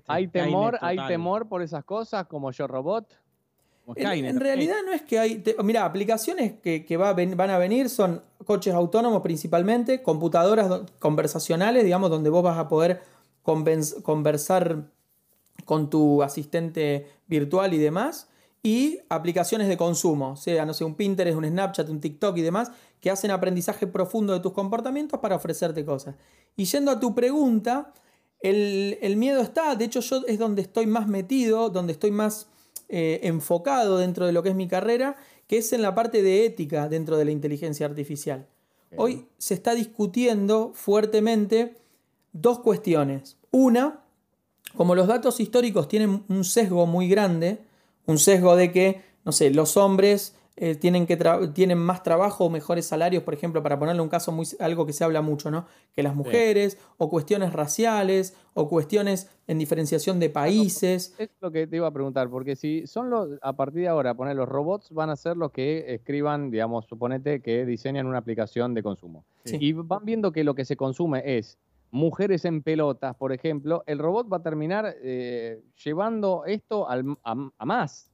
Hay 0.06 0.28
temor, 0.28 0.78
hay 0.82 0.96
temor 1.08 1.48
por 1.48 1.62
esas 1.62 1.84
cosas 1.84 2.26
como 2.26 2.50
Yo 2.52 2.66
Robot. 2.66 3.18
Como 3.88 3.98
En, 3.98 4.06
Skynet, 4.06 4.30
en 4.32 4.36
ok. 4.36 4.42
realidad 4.42 4.76
no 4.84 4.92
es 4.92 5.00
que 5.00 5.18
hay. 5.18 5.42
mira, 5.64 5.86
aplicaciones 5.86 6.52
que, 6.60 6.96
va 6.98 7.14
van 7.14 7.50
a 7.50 7.56
venir 7.56 7.88
son 7.88 8.20
coches 8.44 8.74
autónomos 8.74 9.22
principalmente, 9.22 10.02
computadoras 10.02 10.68
do- 10.68 10.84
conversacionales, 10.98 11.84
digamos, 11.84 12.10
donde 12.10 12.28
vos 12.28 12.42
vas 12.42 12.58
a 12.58 12.68
poder 12.68 13.00
conversar 14.02 14.90
con 15.64 15.88
tu 15.88 16.22
asistente 16.22 17.06
virtual 17.28 17.72
y 17.72 17.78
demás. 17.78 18.28
Y 18.62 18.98
aplicaciones 19.08 19.68
de 19.68 19.78
consumo, 19.78 20.36
sea, 20.36 20.66
no 20.66 20.74
sé, 20.74 20.84
un 20.84 20.94
Pinterest, 20.94 21.38
un 21.38 21.46
Snapchat, 21.46 21.88
un 21.88 22.00
TikTok 22.00 22.36
y 22.36 22.42
demás, 22.42 22.70
que 23.00 23.10
hacen 23.10 23.30
aprendizaje 23.30 23.86
profundo 23.86 24.34
de 24.34 24.40
tus 24.40 24.52
comportamientos 24.52 25.18
para 25.20 25.36
ofrecerte 25.36 25.82
cosas. 25.86 26.14
Y 26.56 26.64
yendo 26.66 26.90
a 26.90 27.00
tu 27.00 27.14
pregunta, 27.14 27.94
el, 28.40 28.98
el 29.00 29.16
miedo 29.16 29.40
está, 29.40 29.74
de 29.76 29.86
hecho 29.86 30.00
yo 30.00 30.20
es 30.26 30.38
donde 30.38 30.60
estoy 30.60 30.86
más 30.86 31.06
metido, 31.08 31.70
donde 31.70 31.94
estoy 31.94 32.10
más 32.10 32.48
eh, 32.88 33.20
enfocado 33.24 33.98
dentro 33.98 34.26
de 34.26 34.32
lo 34.32 34.42
que 34.42 34.50
es 34.50 34.54
mi 34.54 34.68
carrera, 34.68 35.16
que 35.46 35.58
es 35.58 35.72
en 35.72 35.82
la 35.82 35.94
parte 35.94 36.22
de 36.22 36.46
ética 36.46 36.88
dentro 36.88 37.16
de 37.16 37.24
la 37.24 37.30
inteligencia 37.30 37.86
artificial. 37.86 38.46
Hoy 38.96 39.26
se 39.36 39.52
está 39.54 39.74
discutiendo 39.74 40.72
fuertemente 40.74 41.76
dos 42.32 42.60
cuestiones. 42.60 43.36
Una, 43.50 44.00
como 44.76 44.94
los 44.94 45.06
datos 45.06 45.40
históricos 45.40 45.88
tienen 45.88 46.24
un 46.28 46.44
sesgo 46.44 46.86
muy 46.86 47.08
grande, 47.08 47.58
un 48.06 48.18
sesgo 48.18 48.56
de 48.56 48.72
que, 48.72 49.02
no 49.24 49.32
sé, 49.32 49.50
los 49.50 49.76
hombres 49.76 50.34
eh, 50.60 50.74
tienen, 50.74 51.06
que 51.06 51.16
tienen 51.54 51.78
más 51.78 52.02
trabajo 52.02 52.44
o 52.44 52.50
mejores 52.50 52.86
salarios, 52.86 53.22
por 53.22 53.34
ejemplo, 53.34 53.62
para 53.62 53.78
ponerle 53.78 54.02
un 54.02 54.08
caso 54.08 54.32
muy 54.32 54.46
algo 54.58 54.86
que 54.86 54.92
se 54.92 55.04
habla 55.04 55.22
mucho, 55.22 55.50
¿no? 55.50 55.66
Que 55.94 56.02
las 56.02 56.14
mujeres, 56.14 56.78
o 56.96 57.08
cuestiones 57.08 57.52
raciales, 57.52 58.36
o 58.54 58.68
cuestiones 58.68 59.30
en 59.46 59.58
diferenciación 59.58 60.18
de 60.18 60.30
países. 60.30 61.14
Es 61.18 61.30
lo 61.40 61.52
que 61.52 61.66
te 61.66 61.76
iba 61.76 61.86
a 61.86 61.92
preguntar, 61.92 62.28
porque 62.28 62.56
si 62.56 62.86
son 62.86 63.08
los, 63.08 63.28
a 63.40 63.52
partir 63.54 63.82
de 63.82 63.88
ahora, 63.88 64.14
poner 64.14 64.36
los 64.36 64.48
robots 64.48 64.90
van 64.90 65.10
a 65.10 65.16
ser 65.16 65.36
los 65.36 65.52
que 65.52 65.94
escriban, 65.94 66.50
digamos, 66.50 66.86
suponete 66.86 67.40
que 67.40 67.64
diseñan 67.64 68.06
una 68.06 68.18
aplicación 68.18 68.74
de 68.74 68.82
consumo. 68.82 69.24
Y 69.44 69.72
van 69.72 70.04
viendo 70.04 70.32
que 70.32 70.44
lo 70.44 70.54
que 70.54 70.64
se 70.64 70.76
consume 70.76 71.22
es 71.38 71.58
mujeres 71.90 72.44
en 72.44 72.62
pelotas, 72.62 73.16
por 73.16 73.32
ejemplo, 73.32 73.82
el 73.86 73.98
robot 73.98 74.30
va 74.30 74.38
a 74.38 74.42
terminar 74.42 74.94
eh, 75.02 75.62
llevando 75.82 76.44
esto 76.46 76.88
al, 76.88 77.16
a, 77.22 77.64
más. 77.64 78.10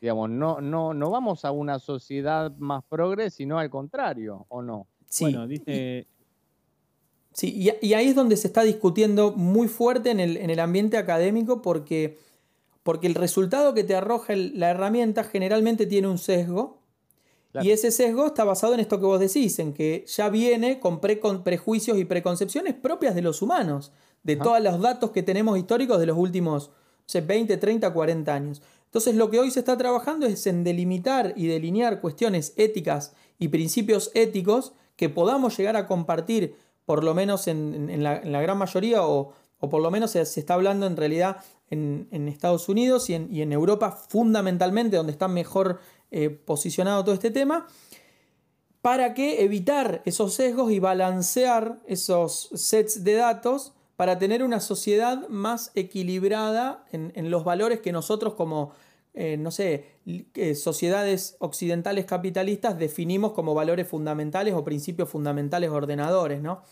Digamos, 0.00 0.30
no, 0.30 0.60
no, 0.60 0.94
no 0.94 1.10
vamos 1.10 1.44
a 1.44 1.50
una 1.50 1.78
sociedad 1.78 2.52
más 2.56 2.82
progres, 2.84 3.34
sino 3.34 3.58
al 3.58 3.68
contrario, 3.68 4.46
¿o 4.48 4.62
no? 4.62 4.86
Sí, 5.08 5.24
bueno, 5.24 5.46
dice... 5.46 6.06
sí 7.32 7.74
y, 7.82 7.92
ahí 7.92 8.08
es 8.08 8.14
donde 8.14 8.36
se 8.36 8.46
está 8.46 8.62
discutiendo 8.62 9.32
muy 9.32 9.68
fuerte 9.68 10.10
en 10.10 10.20
el, 10.20 10.36
en 10.36 10.50
el 10.50 10.60
ambiente 10.60 10.96
académico 10.96 11.60
porque, 11.60 12.18
porque 12.82 13.06
el 13.06 13.14
resultado 13.14 13.74
que 13.74 13.84
te 13.84 13.94
arroja 13.94 14.34
la 14.36 14.70
herramienta 14.70 15.24
generalmente 15.24 15.86
tiene 15.86 16.08
un 16.08 16.18
sesgo 16.18 16.80
y 17.62 17.72
ese 17.72 17.90
sesgo 17.90 18.26
está 18.26 18.44
basado 18.44 18.74
en 18.74 18.80
esto 18.80 19.00
que 19.00 19.06
vos 19.06 19.18
decís, 19.18 19.58
en 19.58 19.72
que 19.72 20.04
ya 20.06 20.28
viene 20.28 20.78
con, 20.78 21.00
prejuicios 21.00 21.98
y 21.98 22.04
preconcepciones 22.04 22.74
propias 22.74 23.14
de 23.14 23.22
los 23.22 23.42
humanos, 23.42 23.92
de 24.22 24.36
todos 24.36 24.60
los 24.60 24.80
datos 24.80 25.10
que 25.10 25.22
tenemos 25.22 25.58
históricos 25.58 25.98
de 25.98 26.06
los 26.06 26.16
últimos 26.16 26.70
20, 27.12 27.56
30, 27.56 27.92
40 27.92 28.32
años. 28.32 28.62
Entonces 28.90 29.14
lo 29.14 29.30
que 29.30 29.38
hoy 29.38 29.52
se 29.52 29.60
está 29.60 29.76
trabajando 29.76 30.26
es 30.26 30.48
en 30.48 30.64
delimitar 30.64 31.32
y 31.36 31.46
delinear 31.46 32.00
cuestiones 32.00 32.54
éticas 32.56 33.14
y 33.38 33.46
principios 33.46 34.10
éticos 34.14 34.72
que 34.96 35.08
podamos 35.08 35.56
llegar 35.56 35.76
a 35.76 35.86
compartir, 35.86 36.56
por 36.86 37.04
lo 37.04 37.14
menos 37.14 37.46
en, 37.46 38.02
la, 38.02 38.18
gran 38.18 38.58
mayoría, 38.58 39.06
o, 39.06 39.32
por 39.60 39.80
lo 39.80 39.92
menos 39.92 40.10
se, 40.10 40.22
está 40.22 40.54
hablando 40.54 40.88
en 40.88 40.96
realidad 40.96 41.36
en, 41.70 42.08
Estados 42.26 42.68
Unidos 42.68 43.08
y 43.10 43.14
en, 43.14 43.52
Europa 43.52 43.92
fundamentalmente, 43.92 44.96
donde 44.96 45.12
están 45.12 45.34
mejor 45.34 45.78
eh, 46.10 46.28
posicionado 46.28 47.04
todo 47.04 47.14
este 47.14 47.30
tema, 47.30 47.68
para 48.82 49.14
que 49.14 49.44
evitar 49.44 50.02
esos 50.04 50.34
sesgos 50.34 50.72
y 50.72 50.80
balancear 50.80 51.78
esos 51.86 52.50
sets 52.54 53.04
de 53.04 53.14
datos 53.14 53.72
para 54.00 54.18
tener 54.18 54.42
una 54.42 54.60
sociedad 54.60 55.28
más 55.28 55.72
equilibrada 55.74 56.86
en, 56.90 57.30
los 57.30 57.44
valores 57.44 57.80
que 57.80 57.92
nosotros 57.92 58.32
como, 58.32 58.72
eh, 59.12 59.36
no 59.36 59.50
sé, 59.50 59.88
eh, 60.06 60.54
sociedades 60.54 61.36
occidentales 61.38 62.06
capitalistas 62.06 62.78
definimos 62.78 63.32
como 63.32 63.52
valores 63.52 63.86
fundamentales 63.86 64.54
o 64.54 64.64
principios 64.64 65.10
fundamentales 65.10 65.68
ordenadores, 65.68 66.40
¿no? 66.40 66.62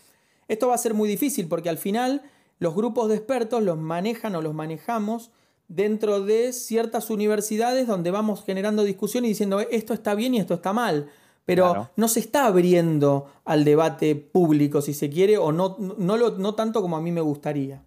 Esto 0.47 0.69
va 0.69 0.73
a 0.73 0.79
ser 0.79 0.95
muy 0.95 1.07
difícil 1.07 1.47
porque 1.47 1.69
al 1.69 1.77
final 1.77 2.23
los 2.57 2.73
grupos 2.73 3.09
de 3.09 3.17
expertos 3.17 3.61
los 3.61 3.77
manejan 3.77 4.35
o 4.35 4.41
los 4.41 4.55
manejamos 4.55 5.29
dentro 5.67 6.21
de 6.21 6.51
ciertas 6.51 7.11
universidades 7.11 7.85
donde 7.85 8.09
vamos 8.09 8.43
generando 8.43 8.83
discusión 8.83 9.23
y 9.23 9.27
diciendo 9.27 9.59
esto 9.59 9.93
está 9.93 10.15
bien 10.15 10.33
y 10.33 10.39
esto 10.39 10.55
está 10.55 10.73
mal. 10.73 11.11
Pero 11.49 11.89
no 11.95 12.07
se 12.07 12.19
está 12.19 12.45
abriendo 12.45 13.25
al 13.43 13.63
debate 13.63 14.15
público, 14.15 14.81
si 14.81 14.93
se 14.93 15.09
quiere, 15.09 15.35
o 15.39 15.51
no, 15.51 15.77
no, 15.97 16.15
lo, 16.15 16.37
no 16.37 16.53
tanto 16.53 16.79
como 16.79 16.95
a 16.95 17.01
mí 17.01 17.11
me 17.11 17.21
gustaría. 17.21 17.81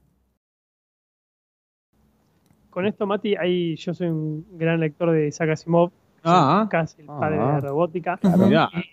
Con 2.71 2.87
esto, 2.87 3.07
Mati, 3.07 3.37
ahí 3.37 3.77
yo 3.77 3.95
soy 3.95 4.09
un 4.09 4.45
gran 4.59 4.81
lector 4.81 5.13
de 5.13 5.29
Isaac 5.29 5.51
Asimov, 5.51 5.93
ah, 6.25 6.67
casi 6.69 7.03
el 7.03 7.07
padre 7.07 7.39
de 7.39 7.45
la 7.45 7.61
robótica, 7.61 8.19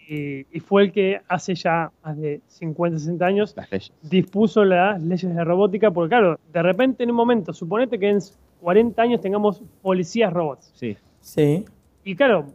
y, 0.07 0.45
y, 0.51 0.59
fue 0.59 0.83
el 0.83 0.91
que 0.91 1.19
hace 1.27 1.55
ya 1.55 1.91
más 2.03 2.15
de 2.17 2.41
50, 2.45 2.99
60 2.99 3.25
años 3.25 3.55
dispuso 4.03 4.63
las 4.65 5.01
leyes 5.01 5.33
de 5.33 5.43
robótica, 5.43 5.89
porque 5.89 6.09
claro, 6.09 6.39
de 6.53 6.61
repente 6.61 7.03
en 7.03 7.09
un 7.09 7.15
momento, 7.15 7.53
suponete 7.53 7.97
que 7.97 8.09
en 8.09 8.19
40 8.61 9.01
años 9.01 9.19
tengamos 9.19 9.63
policías 9.81 10.31
robots. 10.31 10.71
Sí. 10.75 10.95
Sí. 11.21 11.65
Y 12.03 12.15
claro, 12.15 12.45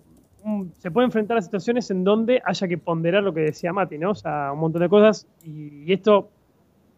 se 0.79 0.91
puede 0.91 1.07
enfrentar 1.07 1.39
a 1.39 1.43
situaciones 1.43 1.91
en 1.91 2.05
donde 2.05 2.43
haya 2.45 2.69
que 2.69 2.77
ponderar 2.79 3.23
lo 3.23 3.33
que 3.33 3.41
decía 3.41 3.73
Mati, 3.73 3.99
¿no? 3.99 4.11
O 4.11 4.15
sea, 4.15 4.51
un 4.53 4.61
montón 4.61 4.83
de 4.83 4.89
cosas. 4.89 5.27
Y, 5.45 5.93
esto 5.93 6.29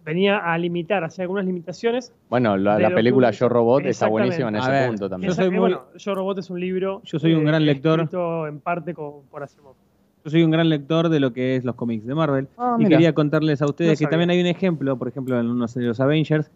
venía 0.05 0.39
a 0.39 0.57
limitar, 0.59 1.05
hacer 1.05 1.23
algunas 1.23 1.45
limitaciones. 1.45 2.13
Bueno, 2.29 2.57
la, 2.57 2.91
película 2.91 3.31
Yo 3.31 3.49
Robot 3.49 3.85
está 3.87 4.09
buenísima 4.09 4.49
en 4.49 4.57
ese 4.57 4.87
punto 4.89 5.09
también. 5.09 5.31
Yo 5.31 5.35
soy 5.35 5.51
muy... 5.51 5.59
bueno, 5.59 5.83
Yo 5.97 6.15
Robot 6.15 6.39
es 6.39 6.51
un 6.51 6.61
libro. 6.61 7.01
Yo 7.05 7.19
soy 7.19 7.35
un 7.35 7.45
gran 7.45 7.65
lector. 7.65 8.01
Escrito 8.01 8.47
en 8.47 8.61
parte 8.61 8.95
por 8.95 9.43
Asimov. 9.43 9.75
Yo 10.25 10.31
soy 10.31 10.43
un 10.43 10.51
gran 10.51 10.69
lector 10.69 11.09
de 11.09 11.21
lo 11.21 11.33
que 11.33 11.55
es 11.55 11.65
los 11.65 11.77
cómics 11.77 12.05
de 12.05 12.15
Marvel. 12.15 12.49
Ah, 12.59 12.77
y 12.81 12.87
quería 12.87 13.13
contarles 13.13 13.63
a 13.63 13.67
ustedes 13.67 13.99
que 13.99 14.07
también 14.07 14.31
hay 14.31 14.41
un 14.41 14.49
ejemplo, 14.49 14.97
por 14.97 15.07
ejemplo, 15.07 15.39
en 15.39 15.47
unos 15.47 15.75
de 15.75 15.83
los 15.83 16.01
Avengers, 16.01 16.51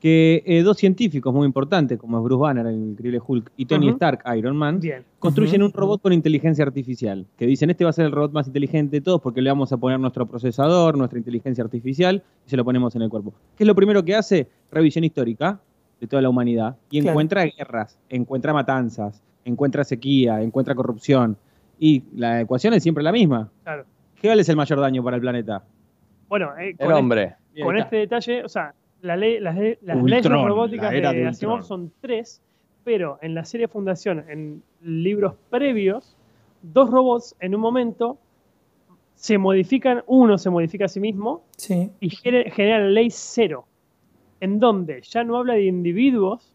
que 0.00 0.42
eh, 0.46 0.62
dos 0.62 0.76
científicos 0.76 1.32
muy 1.32 1.46
importantes, 1.46 1.98
como 1.98 2.18
es 2.18 2.24
Bruce 2.24 2.40
Banner, 2.40 2.66
el 2.66 2.74
increíble 2.74 3.20
Hulk, 3.26 3.52
y 3.56 3.66
Tony 3.66 3.88
Stark, 3.90 4.22
Iron 4.36 4.56
Man, 4.56 4.80
construyen 5.18 5.62
un 5.62 5.72
robot 5.72 6.02
con 6.02 6.12
inteligencia 6.12 6.64
artificial, 6.64 7.26
que 7.36 7.46
dicen, 7.46 7.70
este 7.70 7.84
va 7.84 7.90
a 7.90 7.92
ser 7.92 8.06
el 8.06 8.12
robot 8.12 8.32
más 8.32 8.46
inteligente 8.46 8.96
de 8.96 9.00
todos 9.00 9.20
porque 9.20 9.40
le 9.40 9.50
vamos 9.50 9.72
a 9.72 9.76
poner 9.78 9.98
nuestro 9.98 10.26
procesador, 10.26 10.96
nuestra 10.96 11.18
inteligencia 11.18 11.64
artificial, 11.64 12.22
y 12.46 12.50
se 12.50 12.56
lo 12.56 12.64
ponemos 12.64 12.94
en 12.94 13.02
el 13.02 13.08
cuerpo. 13.08 13.32
¿Qué 13.56 13.64
es 13.64 13.66
lo 13.66 13.74
primero 13.74 14.04
que 14.04 14.14
hace? 14.14 14.48
Revisión 14.70 15.04
histórica 15.04 15.60
de 16.00 16.06
toda 16.06 16.20
la 16.20 16.28
humanidad, 16.28 16.76
y 16.90 16.98
encuentra 16.98 17.44
guerras, 17.44 17.98
encuentra 18.10 18.52
matanzas, 18.52 19.22
encuentra 19.44 19.82
sequía, 19.82 20.42
encuentra 20.42 20.74
corrupción, 20.74 21.38
y 21.78 22.04
la 22.14 22.42
ecuación 22.42 22.74
es 22.74 22.82
siempre 22.82 23.02
la 23.02 23.12
misma. 23.12 23.50
Claro. 23.62 23.84
¿Qué 24.20 24.28
vale 24.28 24.42
es 24.42 24.48
el 24.48 24.56
mayor 24.56 24.80
daño 24.80 25.02
para 25.02 25.16
el 25.16 25.22
planeta? 25.22 25.62
Bueno, 26.28 26.50
eh, 26.58 26.74
el 26.78 26.92
hombre. 26.92 27.36
con 27.62 27.76
este 27.76 27.96
detalle, 27.96 28.44
o 28.44 28.48
sea, 28.48 28.74
las, 29.06 29.18
leyes 29.18 30.26
robóticas 30.26 30.92
de 30.92 31.26
Asimov 31.26 31.62
son 31.62 31.92
tres, 32.00 32.42
pero 32.84 33.18
en 33.22 33.34
la 33.34 33.44
serie 33.44 33.68
Fundación, 33.68 34.24
en 34.28 34.62
libros 34.82 35.34
previos, 35.50 36.16
dos 36.62 36.90
robots 36.90 37.36
en 37.40 37.54
un 37.54 37.60
momento 37.60 38.18
se 39.14 39.38
modifican, 39.38 40.02
uno 40.06 40.38
se 40.38 40.50
modifica 40.50 40.84
a 40.84 40.88
sí 40.88 41.00
mismo 41.00 41.42
y 42.00 42.10
genera 42.10 42.78
la 42.80 42.90
ley 42.90 43.08
cero, 43.10 43.66
en 44.40 44.60
donde 44.60 45.00
ya 45.02 45.24
no 45.24 45.38
habla 45.38 45.54
de 45.54 45.64
individuos 45.64 46.52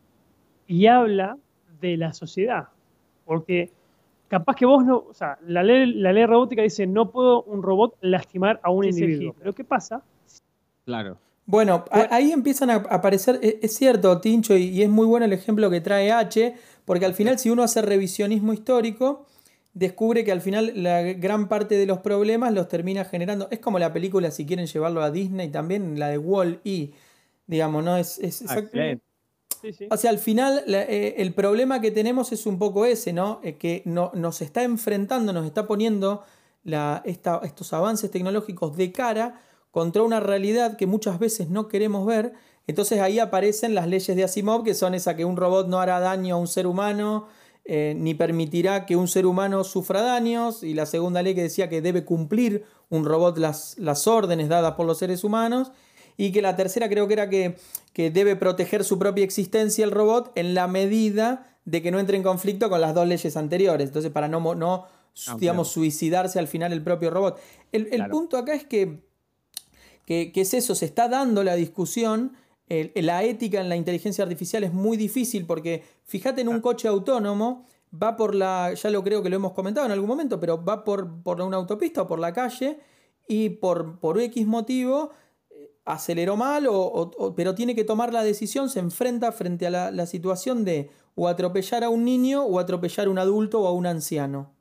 y 0.67 0.85
habla 0.85 1.37
de 1.81 1.97
la 1.97 2.13
sociedad. 2.13 2.67
Porque 3.25 3.71
capaz 4.27 4.55
que 4.55 4.65
vos 4.65 4.85
no, 4.85 5.05
o 5.09 5.13
sea, 5.13 5.37
la 5.45 5.63
ley, 5.63 5.93
la 5.93 6.13
ley 6.13 6.25
robótica 6.25 6.61
dice 6.61 6.85
no 6.87 7.11
puedo 7.11 7.43
un 7.43 7.63
robot 7.63 7.97
lastimar 8.01 8.59
a 8.63 8.71
un 8.71 8.85
individuo. 8.85 9.35
Pero 9.37 9.53
¿qué 9.53 9.63
pasa? 9.63 10.03
Claro. 10.85 11.17
Bueno, 11.51 11.83
ahí 11.91 12.31
empiezan 12.31 12.69
a 12.69 12.75
aparecer, 12.75 13.37
e, 13.43 13.59
es 13.61 13.75
cierto, 13.75 14.21
Tincho, 14.21 14.55
y 14.55 14.81
es 14.81 14.87
muy 14.89 15.05
bueno 15.05 15.25
el 15.25 15.33
ejemplo 15.33 15.69
que 15.69 15.81
trae 15.81 16.09
H, 16.09 16.55
porque 16.85 17.05
al 17.05 17.13
final 17.13 17.39
si 17.39 17.49
uno 17.49 17.61
hace 17.61 17.81
revisionismo 17.81 18.53
histórico, 18.53 19.25
descubre 19.73 20.23
que 20.23 20.31
al 20.31 20.39
final 20.39 20.71
la 20.77 21.01
gran 21.01 21.49
parte 21.49 21.75
de 21.75 21.85
los 21.85 21.97
problemas 21.99 22.53
los 22.53 22.69
termina 22.69 23.03
generando. 23.03 23.49
Es 23.51 23.59
como 23.59 23.79
la 23.79 23.91
película, 23.91 24.31
si 24.31 24.45
quieren 24.45 24.65
llevarlo 24.65 25.03
a 25.03 25.11
Disney 25.11 25.49
también, 25.49 25.99
la 25.99 26.07
de 26.07 26.17
Wall-E, 26.17 26.91
digamos, 27.47 27.83
¿no? 27.83 27.97
Es, 27.97 28.17
es 28.19 28.45
O 29.89 29.97
sea, 29.97 30.09
al 30.09 30.19
final 30.19 30.63
eh, 30.69 31.15
el 31.17 31.33
problema 31.33 31.81
que 31.81 31.91
tenemos 31.91 32.31
es 32.31 32.45
un 32.45 32.59
poco 32.59 32.85
ese, 32.85 33.11
¿no? 33.11 33.41
Eh, 33.43 33.57
que 33.57 33.81
no, 33.83 34.11
nos 34.13 34.41
está 34.41 34.63
enfrentando, 34.63 35.33
nos 35.33 35.45
está 35.45 35.67
poniendo 35.67 36.23
la, 36.63 37.03
estos 37.03 37.73
avances 37.73 38.09
tecnológicos 38.09 38.77
de 38.77 38.93
cara 38.93 39.41
contra 39.71 40.03
una 40.03 40.19
realidad 40.19 40.77
que 40.77 40.85
muchas 40.85 41.17
veces 41.17 41.49
no 41.49 41.67
queremos 41.67 42.05
ver. 42.05 42.33
Entonces 42.67 42.99
ahí 42.99 43.19
aparecen 43.19 43.73
las 43.73 43.87
leyes 43.87 44.15
de 44.15 44.23
Asimov, 44.23 44.63
que 44.63 44.75
son 44.75 44.93
esa 44.93 45.15
que 45.15 45.25
un 45.25 45.37
robot 45.37 45.67
no 45.67 45.79
hará 45.79 45.99
daño 45.99 46.35
a 46.35 46.37
un 46.37 46.47
ser 46.47 46.67
humano, 46.67 47.27
eh, 47.65 47.95
ni 47.97 48.13
permitirá 48.13 48.85
que 48.85 48.95
un 48.95 49.07
ser 49.07 49.25
humano 49.25 49.63
sufra 49.63 50.01
daños, 50.01 50.63
y 50.63 50.73
la 50.73 50.85
segunda 50.85 51.21
ley 51.21 51.35
que 51.35 51.43
decía 51.43 51.69
que 51.69 51.81
debe 51.81 52.05
cumplir 52.05 52.63
un 52.89 53.05
robot 53.05 53.37
las, 53.37 53.77
las 53.77 54.07
órdenes 54.07 54.49
dadas 54.49 54.73
por 54.73 54.85
los 54.85 54.97
seres 54.99 55.23
humanos, 55.23 55.71
y 56.17 56.31
que 56.31 56.41
la 56.41 56.55
tercera 56.55 56.89
creo 56.89 57.07
que 57.07 57.13
era 57.13 57.29
que, 57.29 57.57
que 57.93 58.11
debe 58.11 58.35
proteger 58.35 58.83
su 58.83 58.99
propia 58.99 59.23
existencia 59.23 59.83
el 59.83 59.91
robot 59.91 60.31
en 60.35 60.53
la 60.53 60.67
medida 60.67 61.57
de 61.65 61.81
que 61.81 61.91
no 61.91 61.99
entre 61.99 62.17
en 62.17 62.23
conflicto 62.23 62.69
con 62.69 62.81
las 62.81 62.93
dos 62.93 63.07
leyes 63.07 63.37
anteriores. 63.37 63.87
Entonces, 63.87 64.11
para 64.11 64.27
no, 64.27 64.55
no 64.55 64.85
ah, 65.27 65.37
digamos, 65.39 65.69
suicidarse 65.69 66.37
al 66.39 66.47
final 66.47 66.73
el 66.73 66.83
propio 66.83 67.09
robot. 67.09 67.39
El, 67.71 67.87
el 67.91 68.07
punto 68.09 68.37
acá 68.37 68.53
es 68.53 68.65
que 68.65 69.10
¿Qué, 70.05 70.31
es 70.33 70.53
eso? 70.53 70.75
Se 70.75 70.85
está 70.85 71.07
dando 71.07 71.43
la 71.43 71.55
discusión. 71.55 72.33
la 72.67 73.23
ética 73.23 73.61
en 73.61 73.69
la 73.69 73.75
inteligencia 73.75 74.23
artificial 74.23 74.63
es 74.63 74.73
muy 74.73 74.97
difícil 74.97 75.45
porque 75.45 75.83
fíjate 76.03 76.41
en 76.41 76.47
un 76.47 76.61
coche 76.61 76.87
autónomo, 76.87 77.65
va 77.91 78.15
por 78.15 78.35
la, 78.35 78.73
ya 78.73 78.89
lo 78.89 79.03
creo 79.03 79.21
que 79.21 79.29
lo 79.29 79.35
hemos 79.35 79.53
comentado 79.53 79.85
en 79.85 79.91
algún 79.91 80.07
momento, 80.07 80.39
pero 80.39 80.63
va 80.63 80.83
por, 80.83 81.21
por 81.23 81.41
una 81.41 81.57
autopista 81.57 82.03
o 82.03 82.07
por 82.07 82.19
la 82.19 82.33
calle 82.33 82.79
y 83.27 83.49
por, 83.49 83.99
por 83.99 84.19
X 84.19 84.45
motivo 84.47 85.11
eh, 85.49 85.71
aceleró 85.85 86.37
mal, 86.37 86.67
o, 86.69 87.33
pero 87.35 87.55
tiene 87.55 87.75
que 87.75 87.83
tomar 87.83 88.13
la 88.13 88.23
decisión, 88.23 88.69
se 88.69 88.79
enfrenta 88.79 89.31
frente 89.31 89.67
a 89.67 89.91
la, 89.91 90.05
situación 90.05 90.63
de 90.63 90.89
o 91.15 91.27
atropellar 91.27 91.83
a 91.83 91.89
un 91.89 92.05
niño 92.05 92.43
o 92.43 92.59
atropellar 92.59 93.07
a 93.07 93.09
un 93.09 93.19
adulto 93.19 93.61
o 93.61 93.67
a 93.67 93.71
un 93.71 93.85
anciano. 93.85 94.53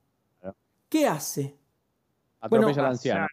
¿Qué 0.88 1.06
hace? 1.06 1.56
Atropella 2.40 2.80
al 2.80 2.86
anciano. 2.86 3.26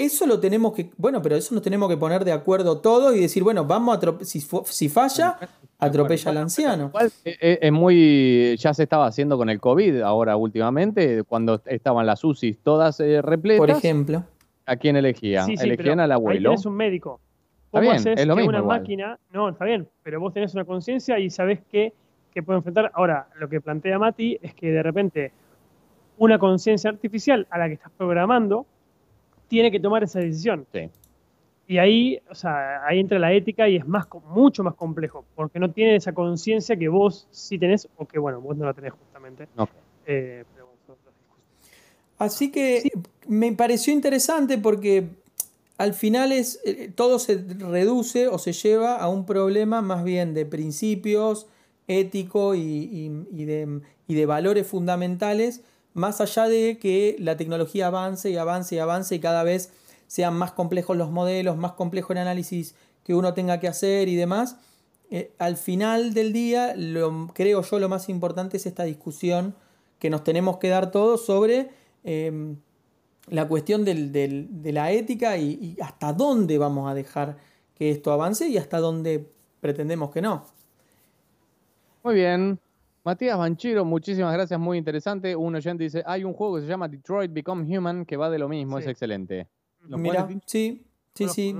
Eso 0.00 0.26
lo 0.26 0.40
tenemos 0.40 0.72
que, 0.72 0.90
bueno, 0.96 1.20
pero 1.20 1.36
eso 1.36 1.54
nos 1.54 1.62
tenemos 1.62 1.88
que 1.90 1.96
poner 1.98 2.24
de 2.24 2.32
acuerdo 2.32 2.78
todos 2.80 3.14
y 3.14 3.20
decir, 3.20 3.42
bueno, 3.42 3.66
vamos 3.66 3.98
a 4.02 4.24
si, 4.24 4.40
si 4.40 4.88
falla, 4.88 5.36
atropella 5.78 6.30
al 6.30 6.36
anciano. 6.38 6.90
Eh, 7.24 7.36
eh, 7.38 7.58
es, 7.60 7.72
muy, 7.72 8.56
ya 8.56 8.72
se 8.72 8.84
estaba 8.84 9.06
haciendo 9.06 9.36
con 9.36 9.50
el 9.50 9.60
COVID 9.60 10.00
ahora 10.00 10.36
últimamente, 10.36 11.22
cuando 11.24 11.60
estaban 11.66 12.06
las 12.06 12.24
UCI 12.24 12.54
todas 12.54 12.98
eh, 13.00 13.20
repletas. 13.20 13.58
Por 13.58 13.70
ejemplo. 13.70 14.24
¿A 14.64 14.76
quién 14.76 14.96
elegían? 14.96 15.50
elegían 15.50 16.00
al 16.00 16.12
abuelo. 16.12 16.50
Tenés 16.50 16.64
un 16.64 16.76
médico. 16.76 17.20
Está 17.66 17.80
bien, 17.80 18.18
es 18.18 18.26
lo 18.26 18.36
mismo 18.36 18.48
una 18.48 18.62
máquina, 18.62 19.18
no, 19.32 19.50
está 19.50 19.64
bien, 19.64 19.86
pero 20.02 20.18
vos 20.18 20.32
tenés 20.32 20.54
una 20.54 20.64
conciencia 20.64 21.18
y 21.18 21.28
sabés 21.30 21.60
qué 21.70 21.92
que 22.32 22.42
puede 22.42 22.58
enfrentar. 22.58 22.90
Ahora, 22.94 23.28
lo 23.38 23.48
que 23.48 23.60
plantea 23.60 23.98
Mati 23.98 24.38
es 24.40 24.54
que 24.54 24.70
de 24.70 24.82
repente 24.82 25.32
una 26.18 26.38
conciencia 26.38 26.88
artificial 26.90 27.46
a 27.50 27.58
la 27.58 27.68
que 27.68 27.74
estás 27.74 27.92
programando 27.96 28.66
tiene 29.50 29.70
que 29.72 29.80
tomar 29.80 30.04
esa 30.04 30.20
decisión. 30.20 30.64
Y 31.66 31.78
ahí, 31.78 32.20
o 32.30 32.34
sea, 32.34 32.86
ahí 32.86 33.00
entra 33.00 33.18
la 33.18 33.32
ética 33.32 33.68
y 33.68 33.76
es 33.76 33.86
más, 33.86 34.06
mucho 34.28 34.62
más 34.62 34.74
complejo, 34.74 35.24
porque 35.34 35.58
no 35.58 35.70
tiene 35.70 35.96
esa 35.96 36.12
conciencia 36.12 36.76
que 36.76 36.88
vos 36.88 37.26
sí 37.30 37.58
tenés, 37.58 37.88
o 37.96 38.06
que 38.06 38.18
bueno, 38.18 38.40
vos 38.40 38.56
no 38.56 38.64
la 38.64 38.72
tenés 38.72 38.92
justamente. 38.92 39.48
Eh, 40.06 40.44
Así 42.18 42.52
que 42.52 42.90
me 43.26 43.52
pareció 43.52 43.92
interesante 43.92 44.58
porque 44.58 45.08
al 45.78 45.94
final 45.94 46.32
es, 46.32 46.60
eh, 46.66 46.92
todo 46.94 47.18
se 47.18 47.42
reduce 47.58 48.28
o 48.28 48.38
se 48.38 48.52
lleva 48.52 48.96
a 48.96 49.08
un 49.08 49.24
problema 49.24 49.80
más 49.80 50.04
bien 50.04 50.34
de 50.34 50.44
principios 50.44 51.46
ético 51.88 52.54
y, 52.54 53.08
de, 53.32 53.80
y 54.06 54.14
de 54.14 54.26
valores 54.26 54.66
fundamentales 54.66 55.62
más 55.94 56.20
allá 56.20 56.48
de 56.48 56.78
que 56.78 57.16
la 57.18 57.36
tecnología 57.36 57.88
avance 57.88 58.30
y 58.30 58.36
avance 58.36 58.74
y 58.74 58.78
avance 58.78 59.14
y 59.14 59.20
cada 59.20 59.42
vez 59.42 59.72
sean 60.06 60.34
más 60.34 60.52
complejos 60.52 60.96
los 60.96 61.10
modelos, 61.10 61.56
más 61.56 61.72
complejo 61.72 62.12
el 62.12 62.18
análisis 62.18 62.74
que 63.04 63.14
uno 63.14 63.34
tenga 63.34 63.60
que 63.60 63.68
hacer 63.68 64.08
y 64.08 64.16
demás, 64.16 64.56
eh, 65.10 65.32
al 65.38 65.56
final 65.56 66.14
del 66.14 66.32
día, 66.32 66.74
lo, 66.76 67.28
creo 67.34 67.62
yo, 67.62 67.78
lo 67.78 67.88
más 67.88 68.08
importante 68.08 68.56
es 68.56 68.66
esta 68.66 68.84
discusión 68.84 69.54
que 69.98 70.10
nos 70.10 70.22
tenemos 70.22 70.58
que 70.58 70.68
dar 70.68 70.90
todos 70.90 71.26
sobre 71.26 71.70
em, 72.04 72.56
la 73.28 73.48
cuestión 73.48 73.84
de 73.84 74.72
la 74.72 74.92
ética 74.92 75.36
y, 75.36 75.76
y 75.76 75.80
hasta 75.80 76.12
dónde 76.12 76.58
vamos 76.58 76.90
a 76.90 76.94
dejar 76.94 77.36
que 77.76 77.90
esto 77.90 78.12
avance 78.12 78.48
y 78.48 78.56
hasta 78.56 78.78
dónde 78.78 79.28
pretendemos 79.60 80.10
que 80.10 80.22
no. 80.22 80.46
Muy 82.02 82.14
bien, 82.14 82.58
Matías 83.02 83.38
Banchero, 83.38 83.84
muchísimas 83.84 84.32
gracias, 84.32 84.60
muy 84.60 84.76
interesante. 84.76 85.34
Un 85.34 85.54
oyente 85.54 85.84
dice, 85.84 86.02
hay 86.06 86.24
un 86.24 86.34
juego 86.34 86.56
que 86.56 86.62
se 86.62 86.68
llama 86.68 86.86
Detroit 86.86 87.32
Become 87.32 87.78
Human 87.78 88.04
que 88.04 88.16
va 88.16 88.28
de 88.28 88.38
lo 88.38 88.48
mismo, 88.48 88.78
es 88.78 88.86
excelente. 88.86 89.48
Mira, 89.88 90.28
sí, 90.44 90.84
sí, 91.14 91.28
sí. 91.28 91.56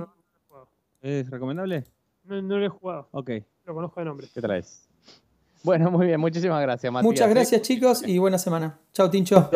¿Es 1.01 1.29
recomendable? 1.29 1.83
No, 2.25 2.41
no 2.41 2.57
lo 2.57 2.65
he 2.65 2.69
jugado. 2.69 3.07
Ok. 3.11 3.31
Lo 3.65 3.73
conozco 3.73 3.99
de 3.99 4.05
nombre. 4.05 4.27
¿Qué 4.31 4.39
traes? 4.39 4.87
Bueno, 5.63 5.91
muy 5.91 6.07
bien, 6.07 6.19
muchísimas 6.19 6.61
gracias, 6.61 6.91
Matías. 6.91 7.11
Muchas 7.11 7.29
gracias, 7.29 7.61
chicos, 7.61 8.07
y 8.07 8.17
buena 8.17 8.37
semana. 8.37 8.79
Chao, 8.93 9.09
Tincho. 9.09 9.49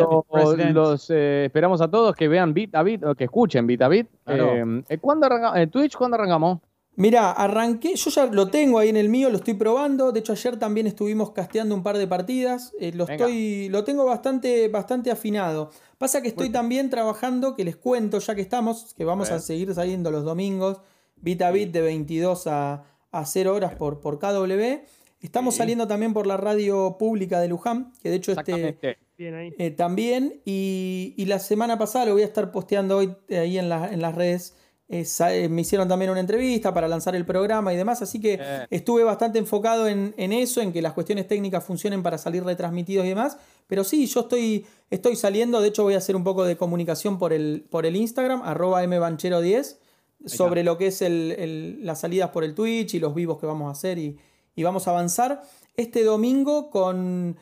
Los, 0.72 1.10
eh, 1.10 1.46
esperamos 1.46 1.80
a 1.80 1.90
todos 1.90 2.14
que 2.14 2.28
vean 2.28 2.54
Bit 2.54 2.74
a 2.74 2.82
Bit, 2.82 3.04
o 3.04 3.14
que 3.14 3.24
escuchen 3.24 3.66
Bit 3.66 3.82
a 3.82 3.88
Bit. 3.88 4.08
Eh, 4.26 4.82
eh, 4.88 4.98
¿cuándo 4.98 5.28
Twitch, 5.70 5.96
¿cuándo 5.96 6.16
arrancamos? 6.16 6.60
Mira, 6.96 7.30
arranqué, 7.30 7.94
yo 7.94 8.10
ya 8.10 8.24
lo 8.26 8.48
tengo 8.48 8.78
ahí 8.78 8.88
en 8.88 8.96
el 8.96 9.10
mío, 9.10 9.28
lo 9.28 9.36
estoy 9.36 9.52
probando. 9.52 10.12
De 10.12 10.20
hecho, 10.20 10.32
ayer 10.32 10.58
también 10.58 10.86
estuvimos 10.86 11.30
casteando 11.32 11.74
un 11.74 11.82
par 11.82 11.98
de 11.98 12.06
partidas. 12.06 12.72
Eh, 12.80 12.92
lo, 12.94 13.06
estoy, 13.06 13.68
lo 13.68 13.84
tengo 13.84 14.06
bastante, 14.06 14.68
bastante 14.68 15.10
afinado. 15.10 15.70
Pasa 15.98 16.22
que 16.22 16.28
estoy 16.28 16.48
también 16.48 16.88
trabajando, 16.88 17.54
que 17.54 17.64
les 17.64 17.76
cuento 17.76 18.18
ya 18.18 18.34
que 18.34 18.40
estamos, 18.40 18.94
que 18.94 19.04
vamos 19.04 19.30
a, 19.30 19.40
seguir 19.40 19.74
saliendo 19.74 20.10
los 20.10 20.24
domingos, 20.24 20.80
bit 21.16 21.42
a 21.42 21.50
bit 21.50 21.70
de 21.70 21.82
22 21.82 22.46
a, 22.46 22.84
a 23.12 23.26
0 23.26 23.54
horas 23.54 23.74
por, 23.74 24.00
por 24.00 24.18
KW. 24.18 24.80
Estamos 25.20 25.56
saliendo 25.56 25.86
también 25.86 26.14
por 26.14 26.26
la 26.26 26.38
radio 26.38 26.96
pública 26.98 27.40
de 27.40 27.48
Luján, 27.48 27.92
que 28.02 28.08
de 28.08 28.16
hecho 28.16 28.32
este 28.32 28.78
eh, 29.18 29.70
también. 29.70 30.40
Y, 30.46 31.14
y, 31.16 31.24
la 31.26 31.40
semana 31.40 31.78
pasada 31.78 32.06
lo 32.06 32.12
voy 32.12 32.22
a 32.22 32.26
estar 32.26 32.50
posteando 32.52 32.98
hoy 32.98 33.14
eh, 33.28 33.38
ahí 33.38 33.58
en, 33.58 33.70
en 33.72 34.00
las 34.00 34.14
redes 34.14 34.54
eh, 34.88 35.48
me 35.48 35.62
hicieron 35.62 35.88
también 35.88 36.12
una 36.12 36.20
entrevista 36.20 36.72
para 36.72 36.86
lanzar 36.86 37.16
el 37.16 37.26
programa 37.26 37.74
y 37.74 37.76
demás, 37.76 38.02
así 38.02 38.20
que 38.20 38.38
eh. 38.40 38.66
estuve 38.70 39.02
bastante 39.02 39.38
enfocado 39.38 39.88
en, 39.88 40.14
eso, 40.16 40.60
en 40.60 40.72
que 40.72 40.80
las 40.80 40.92
cuestiones 40.92 41.26
técnicas 41.26 41.64
funcionen 41.64 42.04
para 42.04 42.18
salir 42.18 42.44
retransmitidos 42.44 43.04
y 43.04 43.08
demás. 43.08 43.36
Pero 43.66 43.82
sí, 43.82 44.06
yo 44.06 44.20
estoy, 44.20 44.64
estoy 44.90 45.16
saliendo, 45.16 45.60
de 45.60 45.68
hecho 45.68 45.82
voy 45.82 45.94
a 45.94 45.98
hacer 45.98 46.14
un 46.14 46.22
poco 46.22 46.44
de 46.44 46.56
comunicación 46.56 47.18
por 47.18 47.32
el, 47.32 47.66
por 47.68 47.84
el 47.84 47.96
Instagram, 47.96 48.42
arroba 48.42 48.84
mbanchero10, 48.84 49.78
sobre 50.24 50.62
lo 50.62 50.78
que 50.78 50.86
es 50.86 51.02
las 51.02 52.00
salidas 52.00 52.30
por 52.30 52.44
el 52.44 52.54
Twitch 52.54 52.94
y 52.94 53.00
los 53.00 53.14
vivos 53.14 53.38
que 53.38 53.46
vamos 53.46 53.68
a 53.68 53.72
hacer 53.72 53.98
y, 53.98 54.18
y 54.54 54.62
vamos 54.62 54.86
a 54.86 54.92
avanzar 54.92 55.42
este 55.76 56.04
domingo 56.04 56.70
con 56.70 57.36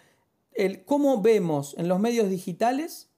el 0.54 0.84
cómo 0.84 1.20
vemos 1.20 1.74
en 1.78 1.88
los 1.88 2.00
medios 2.00 2.30
digitales 2.30 3.10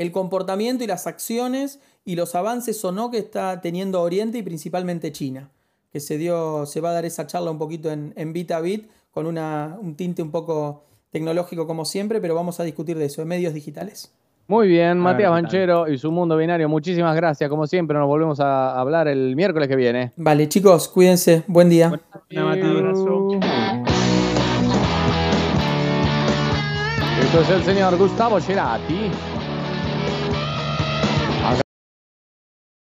el 0.00 0.12
comportamiento 0.12 0.82
y 0.82 0.86
las 0.86 1.06
acciones 1.06 1.78
y 2.06 2.16
los 2.16 2.34
avances 2.34 2.82
o 2.86 2.90
no 2.90 3.10
que 3.10 3.18
está 3.18 3.60
teniendo 3.60 4.00
Oriente 4.00 4.38
y 4.38 4.42
principalmente 4.42 5.12
China. 5.12 5.50
Que 5.92 6.00
se 6.00 6.16
dio, 6.16 6.64
se 6.64 6.80
va 6.80 6.88
a 6.88 6.92
dar 6.94 7.04
esa 7.04 7.26
charla 7.26 7.50
un 7.50 7.58
poquito 7.58 7.90
en, 7.90 8.14
en 8.16 8.32
bit 8.32 8.50
a 8.52 8.60
bit, 8.60 8.88
con 9.10 9.26
una, 9.26 9.76
un 9.78 9.96
tinte 9.96 10.22
un 10.22 10.30
poco 10.30 10.84
tecnológico 11.10 11.66
como 11.66 11.84
siempre, 11.84 12.18
pero 12.18 12.34
vamos 12.34 12.60
a 12.60 12.64
discutir 12.64 12.96
de 12.96 13.04
eso, 13.04 13.20
en 13.20 13.28
medios 13.28 13.52
digitales. 13.52 14.10
Muy 14.46 14.68
bien, 14.68 14.98
Matías 14.98 15.30
Banchero 15.30 15.86
y 15.86 15.98
su 15.98 16.10
mundo 16.10 16.34
binario, 16.34 16.66
muchísimas 16.66 17.14
gracias. 17.14 17.50
Como 17.50 17.66
siempre, 17.66 17.98
nos 17.98 18.06
volvemos 18.08 18.40
a 18.40 18.80
hablar 18.80 19.06
el 19.06 19.36
miércoles 19.36 19.68
que 19.68 19.76
viene. 19.76 20.12
Vale, 20.16 20.48
chicos, 20.48 20.88
cuídense. 20.88 21.44
Buen 21.46 21.68
día. 21.68 21.92
Esto 27.20 27.40
es 27.42 27.50
el 27.50 27.62
señor 27.64 27.98
Gustavo 27.98 28.40
Cerati. 28.40 29.10